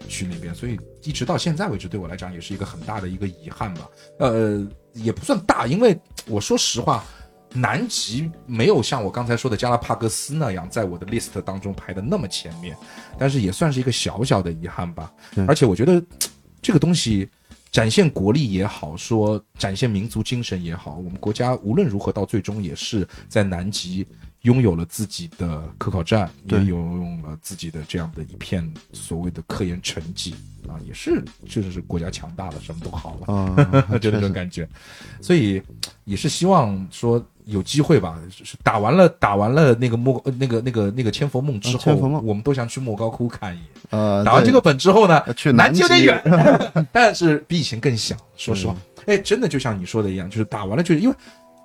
[0.07, 3.89] 去那边，所以一直到现在为止，对我来讲也是一个很大的一个遗憾吧。
[4.19, 7.03] 呃，也不算大，因为我说实话，
[7.53, 12.75] 南极没有像我刚才说的加拉帕戈斯那样在我的 list 当中排的那么前面，
[13.17, 15.11] 但是也算是一个小小的遗憾吧。
[15.47, 16.03] 而且我觉得
[16.61, 17.29] 这个东西
[17.77, 24.03] 展现国力也好，说展现民族精神也好，我们国家无论如何到最终也是在南极
[24.41, 30.33] 拥有了自己的科考站，也拥有了自己的这样的一片所谓的科研成绩
[30.67, 33.31] 啊，也是确实是国家强大了，什么都好了。
[33.31, 34.67] 啊、 就那种感觉，
[35.21, 35.61] 所以
[36.03, 43.67] 也是希望说有机会吧，是打完了打完了那个莫呃那个那个那个千佛梦之后，我们都想去莫高窟看一眼。
[43.89, 46.21] 呃，打完这个本之后呢，去南极有点远，
[46.91, 48.17] 但是比以前更想。
[48.35, 48.75] 说实话，
[49.05, 51.15] 哎，真的就像你说的一样，就是打完了就是因为，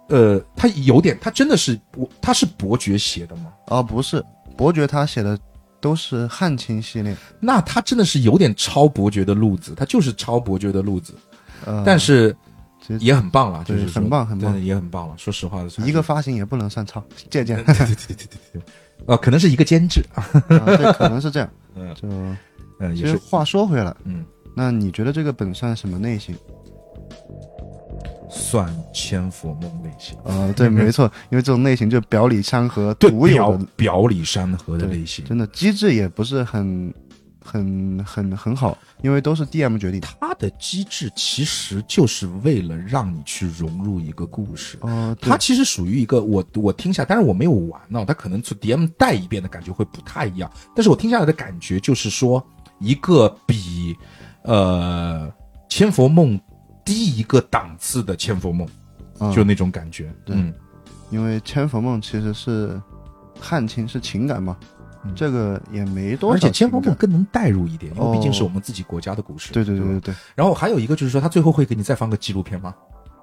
[0.09, 3.53] 呃，他有点，他真的是我他是伯爵写的吗？
[3.67, 4.25] 啊，不是，
[4.57, 5.37] 伯爵他写的
[5.81, 11.13] 都是汉卿系列，那他真的是有点抄伯爵的路子，他就是抄伯爵的路子，
[11.65, 12.35] 呃，但是
[13.01, 14.63] 也很棒了，就是很棒很棒。
[14.63, 15.15] 也很棒了。
[15.17, 18.63] 说实话，一个发行也不能算抄，借鉴，对对对对对对，
[19.07, 20.05] 哦，可能是一个监制。
[20.15, 21.51] 啊，啊对，可能是这样。
[21.75, 21.95] 嗯。
[21.95, 22.09] 就
[22.81, 24.25] 嗯，其实话说回来，嗯，
[24.57, 26.35] 那你觉得这个本算什么类型？
[28.29, 36.93] 算千佛梦类型，啊，对， 没错，因为这种类型就表里山河对独有表的，表里山河的类型，真的机制也不是很、
[37.45, 40.01] 很、很很好，因为都是 DM 决定。
[40.01, 44.79] 它的机制其实就是为了让你去融入一个故事。
[44.83, 50.51] 哦，对它其实属于一个我我听下，但是我没有玩呢、它可能从 DM 带一遍的感觉会不太一样。
[50.75, 52.45] 但是我听下来的感觉就是说，
[52.79, 53.97] 一个比
[54.43, 55.33] 呃
[55.69, 56.41] 千佛梦
[56.85, 58.69] 低一个档次的千佛梦，
[59.21, 60.13] 嗯就那种感觉。
[60.25, 60.53] 对嗯，
[61.11, 62.81] 因为千佛梦其实是
[63.41, 64.57] 汉卿是情感嘛，
[65.05, 69.53] 嗯这个也没多少而且千佛情感梦更能带入一点，因为毕竟是哦我们自己国家的故事。
[69.53, 72.75] 对对对对对，然后还有一个就是说，他最后会给你再放个纪录片吗？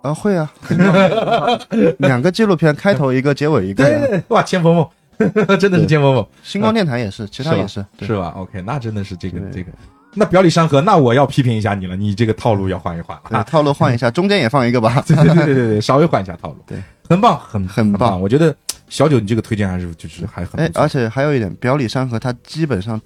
[0.02, 0.50] 啊会啊，
[2.00, 4.88] 两个纪录片，开头一个，结尾一个 哇，千佛梦，
[5.60, 9.72] 真的是千佛梦，星光电台也是，其他也是，对是吧？OK，那真的是这个这个。
[10.16, 13.44] 那表里山河，那我要批评一下你了，你这个套路要换一换了，啊！
[13.44, 15.04] 套路换一下，中间也放一个吧。
[15.06, 18.22] 对对对对对对，稍微换一下套路，对，很棒，很很棒棒。
[18.22, 18.56] 我觉得
[18.90, 23.00] 小九你这个推荐还是就是还很哎而且还有一点，表里山河它基本上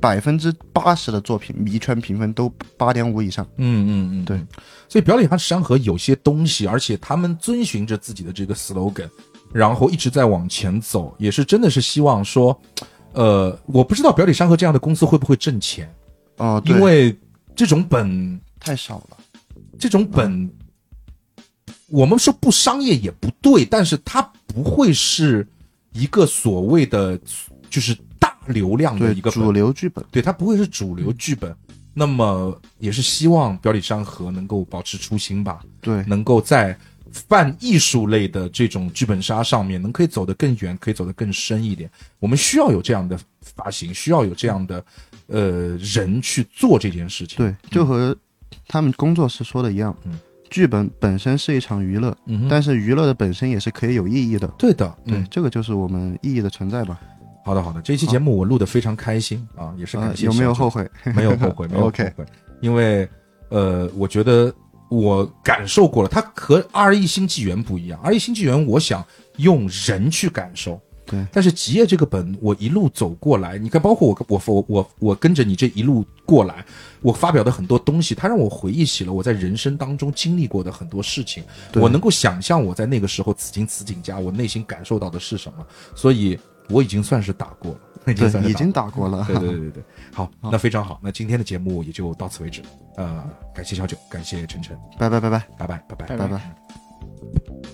[0.00, 3.46] 百分之八十的作品迷圈评分都八点五以上。
[3.56, 4.38] 嗯嗯嗯，对。
[4.88, 9.08] 所以表里山河有些东西，而且他们遵循着自己的这个 slogan，
[9.52, 12.60] 然后一直在往前走，也是真的是希望说，
[13.12, 15.92] 呃，我不知道表里山河这样的公司会不会挣钱，
[16.36, 17.16] 啊，对因为
[17.56, 19.16] 这种本太少了。
[19.76, 20.48] 这种本，
[21.88, 24.22] 我们说不商业也不对，但是它
[24.54, 25.46] 不会是
[25.92, 27.18] 一个所谓的
[27.68, 31.54] 就是大流量的一个主流剧本，对，它不会是主流剧本。
[31.96, 36.76] 那么也是希望表里山河能够保持初心吧，对能够在
[37.12, 41.88] 泛艺术类的这种剧本杀上面，能可以走得更远，可以走得更深一点。
[42.18, 44.84] 我们需要有这样的发行，需要有这样的
[45.28, 47.36] 呃人去做这件事情。
[47.36, 48.16] 对，就和
[48.66, 50.18] 他们工作室说的一样，嗯
[50.54, 54.46] 剧本本身是一场娱乐，嗯，但是娱乐的本身也是可以有意义的。
[54.56, 57.00] 对的，对，嗯，这个就是我们意义的存在吧。
[57.44, 60.70] 好的好的，这期节目我录的非常开心啊，也是啊感，谢、有没有后？
[60.70, 60.88] 悔？
[61.16, 62.12] 没有后悔，没有 后悔，
[62.60, 63.08] 因为
[63.48, 64.54] 呃，我觉得
[64.88, 69.04] 我感受过了，它和《二 E 新纪元》不一样，《二 E 新纪元》我想
[69.38, 70.80] 用人去感受。
[71.06, 76.64] 对但是《极夜》这个本，我一路走过来，你看，包括我我我我我跟着你这一路过来，
[77.04, 81.44] 我发表的很多东西，它让我回忆起了我在人生当中经历过的很多事情，
[81.74, 85.64] 我能够想象我在那个时候此情此景下，我内心感受到的是什么，
[85.94, 86.38] 所以
[86.70, 89.22] 我已经算是打过了，已经算，是已经打打过了。
[89.26, 89.82] 对对对对对，
[90.14, 92.62] 好，那非常好，那今天的节目也就到此为止。
[92.96, 93.22] 呃，
[93.54, 96.28] 感谢小九，感谢晨晨，拜拜拜拜拜拜拜拜拜。
[96.28, 97.73] 拜